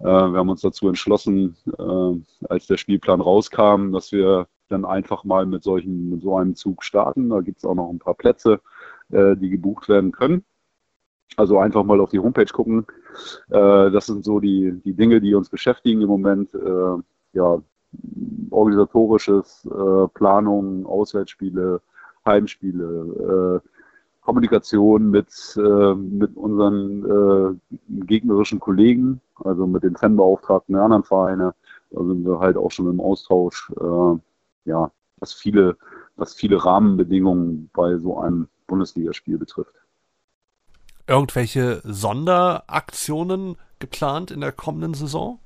Äh, 0.00 0.04
wir 0.04 0.38
haben 0.38 0.48
uns 0.48 0.62
dazu 0.62 0.88
entschlossen, 0.88 1.56
äh, 1.78 2.46
als 2.48 2.66
der 2.66 2.78
Spielplan 2.78 3.20
rauskam, 3.20 3.92
dass 3.92 4.10
wir 4.10 4.48
dann 4.68 4.84
einfach 4.84 5.22
mal 5.22 5.46
mit, 5.46 5.62
solchen, 5.62 6.10
mit 6.10 6.22
so 6.22 6.36
einem 6.36 6.56
Zug 6.56 6.82
starten. 6.82 7.30
Da 7.30 7.40
gibt 7.42 7.58
es 7.58 7.64
auch 7.64 7.74
noch 7.76 7.90
ein 7.90 8.00
paar 8.00 8.14
Plätze, 8.14 8.60
äh, 9.10 9.36
die 9.36 9.50
gebucht 9.50 9.88
werden 9.88 10.10
können. 10.10 10.44
Also 11.36 11.58
einfach 11.58 11.84
mal 11.84 12.00
auf 12.00 12.10
die 12.10 12.18
Homepage 12.18 12.46
gucken. 12.46 12.86
Äh, 13.48 13.90
das 13.90 14.06
sind 14.06 14.24
so 14.24 14.40
die, 14.40 14.80
die 14.84 14.94
Dinge, 14.94 15.20
die 15.20 15.34
uns 15.34 15.48
beschäftigen 15.48 16.00
im 16.00 16.08
Moment. 16.08 16.54
Äh, 16.54 16.96
ja, 17.32 17.62
organisatorisches, 18.50 19.66
äh, 19.66 20.08
Planung, 20.14 20.86
Auswärtsspiele, 20.86 21.80
Heimspiele, 22.24 23.62
Kommunikation 24.20 25.10
mit, 25.10 25.28
mit 25.56 26.36
unseren 26.36 27.58
gegnerischen 27.88 28.60
Kollegen, 28.60 29.22
also 29.42 29.66
mit 29.66 29.82
den 29.82 29.96
Fanbeauftragten 29.96 30.74
der 30.74 30.84
anderen 30.84 31.02
Vereine. 31.02 31.54
Da 31.90 32.04
sind 32.04 32.26
wir 32.26 32.38
halt 32.38 32.58
auch 32.58 32.70
schon 32.70 32.90
im 32.90 33.00
Austausch. 33.00 33.72
ja, 34.66 34.90
was 35.18 35.32
viele, 35.32 35.78
was 36.16 36.34
viele 36.34 36.62
Rahmenbedingungen 36.62 37.70
bei 37.72 37.96
so 37.96 38.18
einem 38.18 38.48
Bundesligaspiel 38.66 39.38
betrifft 39.38 39.79
irgendwelche 41.10 41.82
Sonderaktionen 41.84 43.56
geplant 43.80 44.30
in 44.30 44.40
der 44.40 44.52
kommenden 44.52 44.94
Saison? 44.94 45.40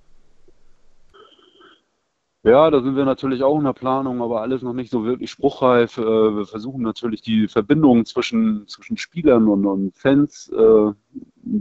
Ja, 2.42 2.70
da 2.70 2.82
sind 2.82 2.94
wir 2.94 3.06
natürlich 3.06 3.42
auch 3.42 3.58
in 3.58 3.64
der 3.64 3.72
Planung, 3.72 4.20
aber 4.20 4.42
alles 4.42 4.60
noch 4.60 4.74
nicht 4.74 4.90
so 4.90 5.04
wirklich 5.04 5.30
spruchreif. 5.30 5.96
Äh, 5.96 6.02
wir 6.02 6.44
versuchen 6.44 6.82
natürlich 6.82 7.22
die 7.22 7.48
Verbindung 7.48 8.04
zwischen, 8.04 8.68
zwischen 8.68 8.98
Spielern 8.98 9.48
und, 9.48 9.64
und 9.64 9.96
Fans 9.96 10.52
äh, 10.54 10.88
ein 10.88 10.94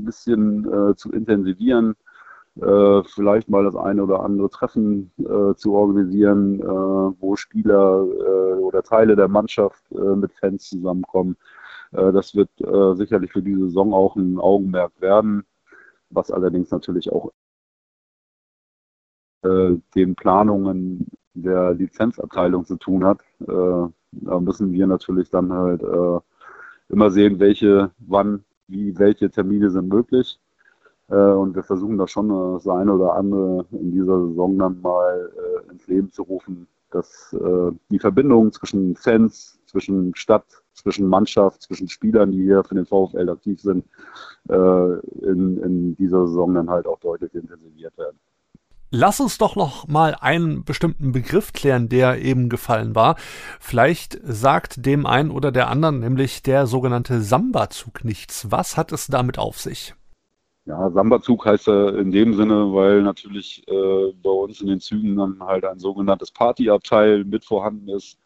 bisschen 0.06 0.66
äh, 0.66 0.96
zu 0.96 1.10
intensivieren. 1.13 1.96
Äh, 2.62 3.04
vielleicht 3.06 3.50
mal 3.50 3.63
das 3.63 3.76
eine 3.76 4.04
oder 4.04 4.20
andere 4.20 4.50
Treffen 4.50 5.12
äh, 5.18 5.56
zu 5.56 5.74
organisieren, 5.74 6.60
äh, 6.60 6.66
wo 6.66 7.36
Spieler 7.36 8.04
oder 8.60 8.84
Teile 8.84 9.16
der 9.16 9.28
Mannschaft 9.28 9.84
mit 9.92 10.34
Fans 10.34 10.70
zusammenkommen. 10.70 11.38
Äh, 11.94 12.12
das 12.12 12.36
wird 12.36 12.50
äh, 12.62 12.96
sicherlich 12.96 13.32
für 13.32 13.42
die 13.42 13.56
Saison 13.56 13.94
auch 13.94 14.16
ein 14.16 14.40
Augenmerk 14.40 14.94
werden, 15.00 15.46
was 16.10 16.32
allerdings 16.32 16.72
natürlich 16.72 17.12
auch 17.12 17.32
äh, 19.44 19.76
den 19.96 20.16
Planungen 20.16 21.08
der 21.36 21.74
Lizenzabteilung 21.74 22.66
zu 22.66 22.76
tun 22.78 23.04
hat. 23.04 23.20
da 23.40 24.40
müssen 24.40 24.72
wir 24.72 24.86
natürlich 24.86 25.32
dann 25.32 25.52
halt 25.52 25.82
immer 26.90 27.10
sehen, 27.10 27.40
welche, 27.40 27.90
wann, 27.98 28.46
wie, 28.68 29.00
welche 29.00 29.32
Termine 29.32 29.72
sind 29.72 29.88
möglich. 29.88 30.40
und 31.08 31.56
wir 31.56 31.64
versuchen 31.64 31.98
da 31.98 32.08
schon 32.08 32.30
das 32.30 32.68
eine 32.68 32.94
oder 32.94 33.16
andere 33.16 33.66
in 33.72 33.92
dieser 33.92 34.28
Saison 34.28 34.60
dann 34.60 34.82
mal 34.82 35.32
ins 35.72 35.88
Leben 35.88 36.12
zu 36.12 36.22
rufen, 36.22 36.68
dass 36.92 37.36
die 37.90 38.00
Verbindung 38.00 38.52
zwischen 38.52 38.96
Fans, 38.96 39.60
zwischen 39.66 40.14
Stadt, 40.14 40.62
zwischen 40.74 41.08
Mannschaft, 41.08 41.62
zwischen 41.62 41.88
Spielern, 41.88 42.32
die 42.32 42.44
hier 42.44 42.64
für 42.64 42.76
den 42.76 42.86
VfL 42.86 43.30
aktiv 43.30 43.62
sind, 43.62 43.86
äh, 44.50 44.54
in, 44.54 45.58
in 45.64 45.96
dieser 45.96 46.28
Saison 46.28 46.54
dann 46.54 46.70
halt 46.70 46.88
auch 46.88 47.00
deutlich 47.00 47.34
intensiviert 47.34 47.98
werden. 47.98 48.20
Lass 48.96 49.20
uns 49.20 49.40
doch 49.40 49.56
noch 49.56 49.88
mal 49.88 50.16
einen 50.22 50.66
bestimmten 50.66 51.14
Begriff 51.14 51.52
klären, 51.52 51.90
der 51.90 52.22
eben 52.22 52.48
gefallen 52.48 52.94
war. 52.94 53.16
Vielleicht 53.60 54.20
sagt 54.22 54.86
dem 54.86 55.08
einen 55.08 55.32
oder 55.32 55.52
der 55.52 55.68
anderen 55.70 56.00
nämlich 56.00 56.44
der 56.44 56.68
sogenannte 56.68 57.22
Samba-Zug 57.22 58.06
nichts. 58.06 58.52
Was 58.52 58.78
hat 58.78 58.92
es 58.92 59.08
damit 59.08 59.40
auf 59.40 59.60
sich? 59.60 59.96
Ja, 60.66 60.92
Samba-Zug 60.92 61.44
heißt 61.44 61.68
er 61.70 61.98
in 61.98 62.12
dem 62.12 62.36
Sinne, 62.36 62.72
weil 62.72 63.02
natürlich 63.02 63.68
äh, 63.68 64.14
bei 64.22 64.30
uns 64.30 64.62
in 64.62 64.68
den 64.68 64.80
Zügen 64.80 65.18
dann 65.18 65.40
halt 65.42 65.66
ein 65.66 65.80
sogenanntes 65.80 66.32
Partyabteil 66.32 67.26
mit 67.26 67.46
vorhanden 67.46 67.90
ist, 67.90 68.20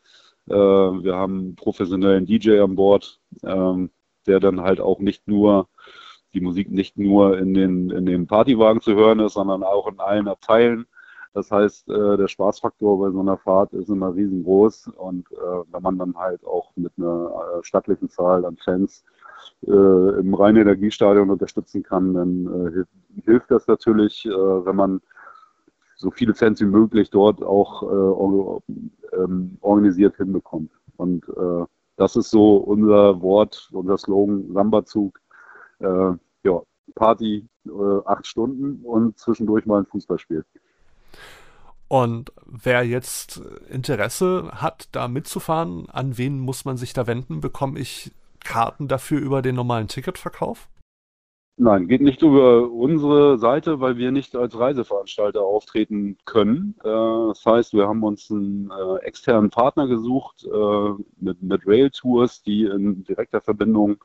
wir 0.48 1.16
haben 1.16 1.40
einen 1.40 1.56
professionellen 1.56 2.26
DJ 2.26 2.60
an 2.62 2.76
Bord, 2.76 3.20
ähm, 3.44 3.90
der 4.28 4.40
dann 4.40 4.62
halt 4.62 4.80
auch 4.80 5.00
nicht 5.00 5.28
nur 5.28 5.68
die 6.34 6.42
Musik 6.42 6.70
nicht 6.72 6.98
nur 6.98 7.38
in 7.38 7.54
den, 7.54 7.90
in 7.90 8.06
den 8.06 8.28
Partywagen 8.28 8.82
zu 8.82 8.96
hören 8.96 9.20
ist, 9.20 9.34
sondern 9.34 9.64
auch 9.64 9.88
in 9.88 10.00
allen 10.00 10.28
Abteilen. 10.28 10.86
Das 11.34 11.52
heißt, 11.52 11.90
äh, 11.90 12.18
der 12.18 12.28
Spaßfaktor 12.28 13.00
bei 13.00 13.12
so 13.12 13.20
einer 13.20 13.38
Fahrt 13.38 13.74
ist 13.74 13.90
immer 13.90 14.16
riesengroß 14.16 14.92
und 14.96 15.32
äh, 15.32 15.64
wenn 15.72 15.84
man 15.84 15.98
dann 15.98 16.18
halt 16.18 16.44
auch 16.46 16.72
mit 16.76 16.92
einer 16.98 17.30
äh, 17.60 17.64
stattlichen 17.64 18.10
Zahl 18.10 18.44
an 18.46 18.58
Fans 18.58 19.04
äh, 19.66 19.72
im 19.72 20.34
Rhein-Energiestadion 20.34 21.30
unterstützen 21.30 21.84
kann, 21.84 22.14
dann 22.14 22.86
äh, 23.16 23.22
hilft 23.24 23.52
das 23.52 23.68
natürlich, 23.68 24.26
äh, 24.26 24.30
wenn 24.30 24.76
man 24.76 25.02
so 25.98 26.12
viele 26.12 26.34
Fans 26.34 26.62
wie 26.62 26.66
möglich 26.66 27.10
dort 27.10 27.44
auch 27.44 27.84
äh, 27.84 29.18
ähm, 29.18 29.58
organisiert 29.62 30.16
hinbekommt. 30.18 30.72
Und 30.96 31.28
äh, 31.30 31.66
das 31.98 32.16
ist 32.16 32.30
so 32.30 32.58
unser 32.58 33.22
Wort, 33.22 33.70
unser 33.72 33.98
Slogan, 33.98 34.54
Samba-Zug. 34.54 35.20
Äh, 35.80 36.12
ja, 36.44 36.62
Party 36.96 37.48
acht 38.06 38.26
Stunden 38.26 38.82
und 38.86 39.20
zwischendurch 39.20 39.66
mal 39.66 39.80
ein 39.80 39.86
Fußballspiel. 39.86 40.46
Und 41.90 42.32
wer 42.46 42.84
jetzt 42.84 43.42
Interesse 43.70 44.50
hat, 44.54 44.90
da 44.94 45.08
mitzufahren, 45.08 45.90
an 45.90 46.18
wen 46.18 46.40
muss 46.40 46.66
man 46.66 46.78
sich 46.78 46.94
da 46.94 47.08
wenden? 47.08 47.42
Bekomme 47.42 47.80
ich 47.80 48.12
Karten 48.44 48.88
dafür 48.88 49.20
über 49.20 49.42
den 49.42 49.56
normalen 49.56 49.88
Ticketverkauf? 49.88 50.70
Nein, 51.60 51.88
geht 51.88 52.02
nicht 52.02 52.22
über 52.22 52.70
unsere 52.72 53.39
Seite, 53.39 53.80
weil 53.80 53.98
wir 53.98 54.12
nicht 54.12 54.36
als 54.36 54.60
Reiseveranstalter 54.60 55.41
auftreten 55.41 56.15
können. 56.24 56.76
Äh, 56.84 56.88
das 57.30 57.43
heißt, 57.43 57.74
wir 57.74 57.88
haben 57.88 58.04
uns 58.04 58.30
einen 58.30 58.70
äh, 58.70 58.98
externen 59.04 59.50
Partner 59.50 59.88
gesucht 59.88 60.46
äh, 60.46 60.89
mit, 61.20 61.41
mit 61.41 61.65
Rail 61.65 61.89
Tours, 61.89 62.43
die 62.43 62.65
in 62.65 63.04
direkter 63.06 63.41
Verbindung 63.41 63.98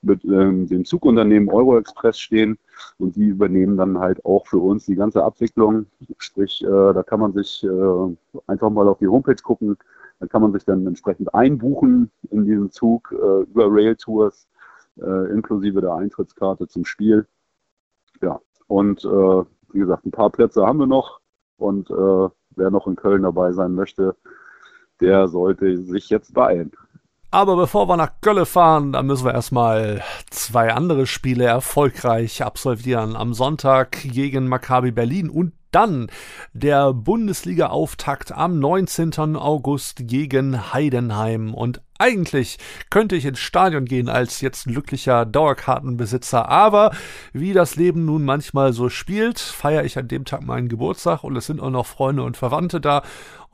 mit 0.00 0.24
ähm, 0.24 0.68
dem 0.68 0.86
Zugunternehmen 0.86 1.50
Euroexpress 1.50 2.18
stehen 2.18 2.56
und 2.98 3.14
die 3.14 3.26
übernehmen 3.26 3.76
dann 3.76 3.98
halt 3.98 4.24
auch 4.24 4.46
für 4.46 4.58
uns 4.58 4.86
die 4.86 4.94
ganze 4.96 5.22
Abwicklung. 5.22 5.84
Sprich, 6.16 6.64
da 6.66 7.02
kann 7.02 7.20
man 7.20 7.32
sich 7.34 7.66
einfach 8.46 8.70
mal 8.70 8.88
auf 8.88 8.98
die 8.98 9.08
Homepage 9.08 9.36
gucken, 9.42 9.76
da 10.20 10.26
kann 10.26 10.42
man 10.42 10.52
sich 10.52 10.64
dann 10.64 10.86
entsprechend 10.86 11.34
einbuchen 11.34 12.10
in 12.30 12.44
diesen 12.44 12.70
Zug 12.70 13.12
über 13.12 13.66
Rail 13.70 13.96
Tours 13.96 14.46
äh, 15.00 15.32
inklusive 15.32 15.80
der 15.80 15.94
Eintrittskarte 15.94 16.68
zum 16.68 16.84
Spiel. 16.84 17.26
Ja, 18.22 18.40
und 18.66 19.04
äh, 19.04 19.44
wie 19.72 19.78
gesagt, 19.78 20.06
ein 20.06 20.10
paar 20.10 20.30
Plätze 20.30 20.66
haben 20.66 20.78
wir 20.78 20.86
noch 20.86 21.20
und 21.56 21.90
äh, 21.90 22.28
wer 22.56 22.70
noch 22.70 22.86
in 22.86 22.96
Köln 22.96 23.22
dabei 23.22 23.52
sein 23.52 23.74
möchte, 23.74 24.16
der 25.00 25.28
sollte 25.28 25.76
sich 25.82 26.08
jetzt 26.08 26.34
beeilen. 26.34 26.72
Aber 27.30 27.56
bevor 27.56 27.88
wir 27.88 27.96
nach 27.96 28.20
Gölle 28.22 28.46
fahren, 28.46 28.92
da 28.92 29.02
müssen 29.02 29.26
wir 29.26 29.34
erstmal 29.34 30.02
zwei 30.30 30.72
andere 30.72 31.06
Spiele 31.06 31.44
erfolgreich 31.44 32.42
absolvieren. 32.42 33.16
Am 33.16 33.34
Sonntag 33.34 34.00
gegen 34.02 34.48
Maccabi 34.48 34.92
Berlin 34.92 35.28
und 35.28 35.52
dann 35.70 36.06
der 36.54 36.94
Bundesliga-Auftakt 36.94 38.32
am 38.32 38.58
19. 38.58 39.36
August 39.36 40.06
gegen 40.06 40.72
Heidenheim. 40.72 41.52
Und 41.52 41.82
eigentlich 41.98 42.58
könnte 42.90 43.16
ich 43.16 43.24
ins 43.24 43.38
Stadion 43.38 43.84
gehen 43.84 44.08
als 44.08 44.40
jetzt 44.40 44.64
glücklicher 44.66 45.24
Dauerkartenbesitzer, 45.26 46.48
aber 46.48 46.92
wie 47.32 47.52
das 47.52 47.76
Leben 47.76 48.04
nun 48.04 48.24
manchmal 48.24 48.72
so 48.72 48.88
spielt, 48.88 49.38
feiere 49.38 49.84
ich 49.84 49.98
an 49.98 50.08
dem 50.08 50.24
Tag 50.24 50.42
meinen 50.42 50.68
Geburtstag 50.68 51.24
und 51.24 51.36
es 51.36 51.46
sind 51.46 51.60
auch 51.60 51.70
noch 51.70 51.86
Freunde 51.86 52.22
und 52.22 52.36
Verwandte 52.36 52.80
da 52.80 53.02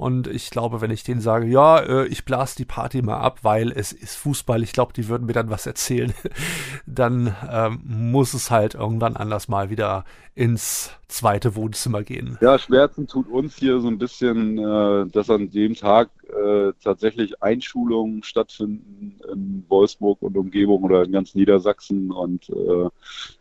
und 0.03 0.27
ich 0.27 0.51
glaube, 0.51 0.81
wenn 0.81 0.91
ich 0.91 1.05
denen 1.05 1.21
sage, 1.21 1.47
ja, 1.47 1.79
äh, 1.79 2.07
ich 2.07 2.25
blase 2.25 2.57
die 2.57 2.65
Party 2.65 3.03
mal 3.03 3.19
ab, 3.19 3.39
weil 3.43 3.71
es 3.71 3.93
ist 3.93 4.17
Fußball, 4.17 4.63
ich 4.63 4.73
glaube, 4.73 4.93
die 4.93 5.07
würden 5.09 5.27
mir 5.27 5.33
dann 5.33 5.49
was 5.49 5.65
erzählen, 5.65 6.13
dann 6.87 7.37
ähm, 7.49 7.81
muss 7.85 8.35
es 8.35 8.51
halt 8.51 8.75
irgendwann 8.75 9.17
anders 9.17 9.47
mal 9.47 9.71
wieder 9.71 10.05
ins 10.35 10.91
zweite 11.07 11.55
Wohnzimmer 11.55 12.03
gehen. 12.03 12.39
Ja, 12.41 12.59
Schmerzen 12.59 13.07
tut 13.07 13.29
uns 13.29 13.57
hier 13.57 13.81
so 13.81 13.89
ein 13.89 13.99
bisschen, 13.99 14.59
äh, 14.59 15.07
dass 15.07 15.31
an 15.31 15.51
dem 15.51 15.75
Tag 15.75 16.09
äh, 16.29 16.73
tatsächlich 16.83 17.43
Einschulungen 17.43 18.23
stattfinden 18.33 19.21
in 19.33 19.65
Wolfsburg 19.69 20.21
und 20.23 20.37
Umgebung 20.37 20.83
oder 20.83 21.05
in 21.05 21.13
ganz 21.13 21.35
Niedersachsen. 21.35 22.11
Und 22.11 22.49
äh, 22.51 22.89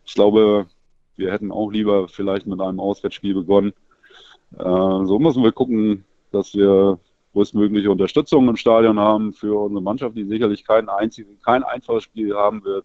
ich 0.04 0.14
glaube, 0.14 0.66
wir 1.16 1.32
hätten 1.32 1.50
auch 1.50 1.70
lieber 1.70 2.08
vielleicht 2.08 2.46
mit 2.46 2.60
einem 2.60 2.78
Auswärtsspiel 2.78 3.34
begonnen. 3.34 3.72
Äh, 4.58 4.62
so 4.62 5.18
müssen 5.18 5.42
wir 5.42 5.52
gucken, 5.52 6.04
dass 6.30 6.54
wir 6.54 6.98
größtmögliche 7.32 7.90
Unterstützung 7.90 8.48
im 8.48 8.56
Stadion 8.56 8.98
haben 8.98 9.32
für 9.32 9.58
unsere 9.58 9.82
Mannschaft, 9.82 10.16
die 10.16 10.24
sicherlich 10.24 10.64
kein, 10.64 10.88
einziges, 10.88 11.40
kein 11.42 11.64
einfaches 11.64 12.04
Spiel 12.04 12.34
haben 12.36 12.62
wird 12.64 12.84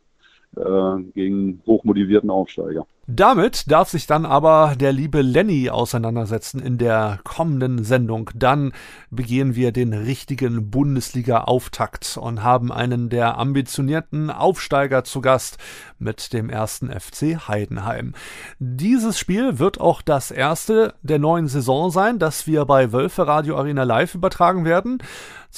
äh, 0.58 1.04
gegen 1.14 1.62
hochmotivierten 1.66 2.30
Aufsteiger. 2.30 2.86
Damit 3.10 3.72
darf 3.72 3.88
sich 3.88 4.06
dann 4.06 4.26
aber 4.26 4.76
der 4.78 4.92
liebe 4.92 5.22
Lenny 5.22 5.70
auseinandersetzen 5.70 6.62
in 6.62 6.78
der 6.78 7.22
kommenden 7.24 7.86
Sendung. 7.86 8.30
Dann 8.36 8.74
begehen 9.10 9.56
wir 9.56 9.72
den 9.72 9.94
richtigen 9.94 10.70
Bundesliga-Auftakt 10.70 12.20
und 12.22 12.44
haben 12.44 12.70
einen 12.70 13.08
der 13.08 13.38
ambitionierten 13.38 14.30
Aufsteiger 14.30 15.06
zu 15.06 15.22
Gast 15.22 15.58
mit 16.00 16.34
dem 16.34 16.50
ersten 16.50 16.90
FC 16.90 17.48
Heidenheim. 17.48 18.14
Dieses 18.60 19.18
Spiel 19.18 19.58
wird 19.58 19.80
auch 19.80 20.02
das 20.02 20.30
erste 20.30 20.94
der 21.02 21.20
neuen 21.20 21.48
Saison 21.48 21.90
sein, 21.92 22.20
das 22.20 22.46
wir 22.46 22.66
bei 22.66 22.92
Wölfe 22.92 23.26
Radio 23.26 23.56
Arena 23.56 23.84
live 23.84 24.16
übertragen 24.16 24.66
werden. 24.66 24.98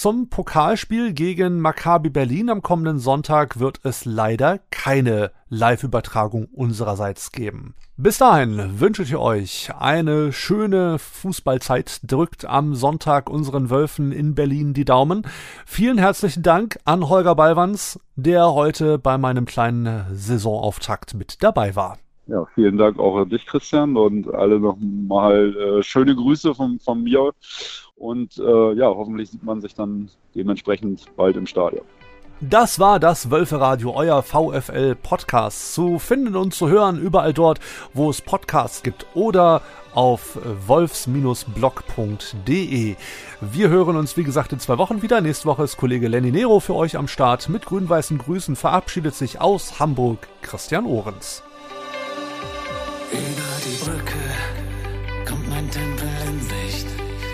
Zum 0.02 0.30
Pokalspiel 0.30 1.12
gegen 1.12 1.60
Maccabi 1.60 2.10
Berlin 2.10 2.50
am 2.50 2.62
kommenden 2.62 3.00
Sonntag 3.00 3.60
wird 3.60 3.82
es 3.84 4.06
leider 4.06 4.62
keine 4.72 5.32
Live-Übertragung 5.50 6.46
unsererseits 6.54 7.34
geben. 7.34 7.76
Bis 7.98 8.18
dahin 8.18 8.80
wünsche 8.80 9.04
ich 9.04 9.18
euch 9.18 9.72
eine 9.78 10.32
schöne 10.32 11.00
Fußballzeit. 11.00 12.00
Drückt 12.04 12.46
am 12.46 12.76
Sonntag 12.76 13.30
unseren 13.30 13.70
Wölfen 13.70 14.14
in 14.14 14.36
Berlin 14.36 14.74
die 14.74 14.86
Daumen. 14.86 15.28
Vielen 15.66 15.98
herzlichen 15.98 16.44
Dank 16.44 16.80
an 16.86 17.10
Holger 17.10 17.36
Ballwanz, 17.36 18.00
der 18.16 18.54
heute 18.54 19.00
bei 19.00 19.18
meinem 19.18 19.44
kleinen 19.44 20.06
Saisonauftakt 20.14 21.14
mit 21.14 21.44
dabei 21.44 21.76
war. 21.76 21.98
Ja, 22.30 22.46
vielen 22.54 22.78
Dank 22.78 23.00
auch 23.00 23.18
an 23.18 23.30
dich, 23.30 23.48
Christian, 23.48 23.98
und 23.98 24.32
alle 24.32 24.60
nochmal 24.60 25.56
äh, 25.56 25.84
schöne 25.84 26.16
Grüße 26.16 26.54
von, 26.54 26.80
von 26.80 27.02
mir. 27.02 27.32
Und 27.96 28.38
äh, 28.38 28.74
ja, 28.74 28.86
hoffentlich 28.86 29.32
sieht 29.32 29.42
man 29.44 29.62
sich 29.62 29.74
dann 29.74 30.12
dementsprechend 30.36 31.08
bald 31.16 31.38
im 31.38 31.48
Stadion. 31.48 31.86
Das 32.40 32.80
war 32.80 33.00
das 33.00 33.32
Wölferadio, 33.32 33.96
euer 33.96 34.22
VfL 34.22 34.94
Podcast. 34.96 35.74
Zu 35.74 35.98
finden 35.98 36.36
und 36.36 36.54
zu 36.54 36.70
hören 36.70 37.02
überall 37.02 37.34
dort, 37.34 37.60
wo 37.94 38.12
es 38.12 38.22
Podcasts 38.22 38.84
gibt 38.84 39.08
oder 39.16 39.64
auf 39.94 40.38
wolfs-blog.de. 40.68 42.96
Wir 43.42 43.70
hören 43.70 43.96
uns, 43.98 44.16
wie 44.16 44.24
gesagt, 44.24 44.54
in 44.54 44.60
zwei 44.60 44.78
Wochen 44.78 45.02
wieder. 45.02 45.20
Nächste 45.20 45.48
Woche 45.48 45.64
ist 45.64 45.78
Kollege 45.78 46.08
Lenny 46.08 46.30
Nero 46.32 46.60
für 46.60 46.76
euch 46.76 46.96
am 46.96 47.08
Start. 47.08 47.50
Mit 47.50 47.66
grün-weißen 47.66 48.20
Grüßen 48.20 48.56
verabschiedet 48.56 49.16
sich 49.16 49.42
aus 49.42 49.80
Hamburg 49.80 50.28
Christian 50.42 50.86
Ohrens. 50.86 51.42
Über 53.12 53.52
die 53.66 53.78
Brücke 53.84 54.24
kommt 55.28 55.50
mein 55.50 55.70
Tempel 55.72 56.10
in 56.28 56.42
Sicht. 56.42 56.88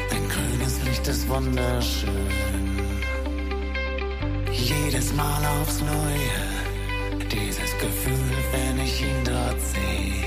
Dein 0.10 0.30
grünes 0.30 0.84
Licht 0.84 1.08
ist 1.08 1.28
wunderschön 1.28 2.66
jedes 4.96 5.14
Mal 5.14 5.42
aufs 5.62 5.82
Neue. 5.82 7.28
Dieses 7.32 7.72
Gefühl, 7.80 8.36
wenn 8.52 8.80
ich 8.80 9.02
ihn 9.02 9.24
dort 9.24 9.60
sehe. 9.62 10.24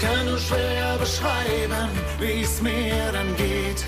Kann 0.00 0.26
nur 0.26 0.38
schwer 0.38 0.96
beschreiben, 0.98 1.88
wie 2.20 2.42
es 2.42 2.60
mir 2.60 3.12
dann 3.12 3.36
geht. 3.36 3.84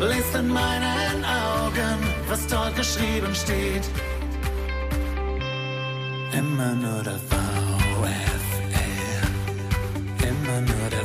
Lest 0.00 0.34
in 0.34 0.48
meinen 0.48 1.24
Augen, 1.24 1.98
was 2.28 2.46
dort 2.48 2.74
geschrieben 2.76 3.34
steht. 3.34 3.84
Immer 6.32 6.74
nur 6.74 7.02
der 7.02 7.18
VfL, 7.28 8.40
immer 10.22 10.60
nur 10.62 10.90
der 10.90 11.04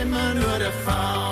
immer 0.00 0.34
nur 0.34 0.58
der 0.58 0.70
VfL, 0.70 1.31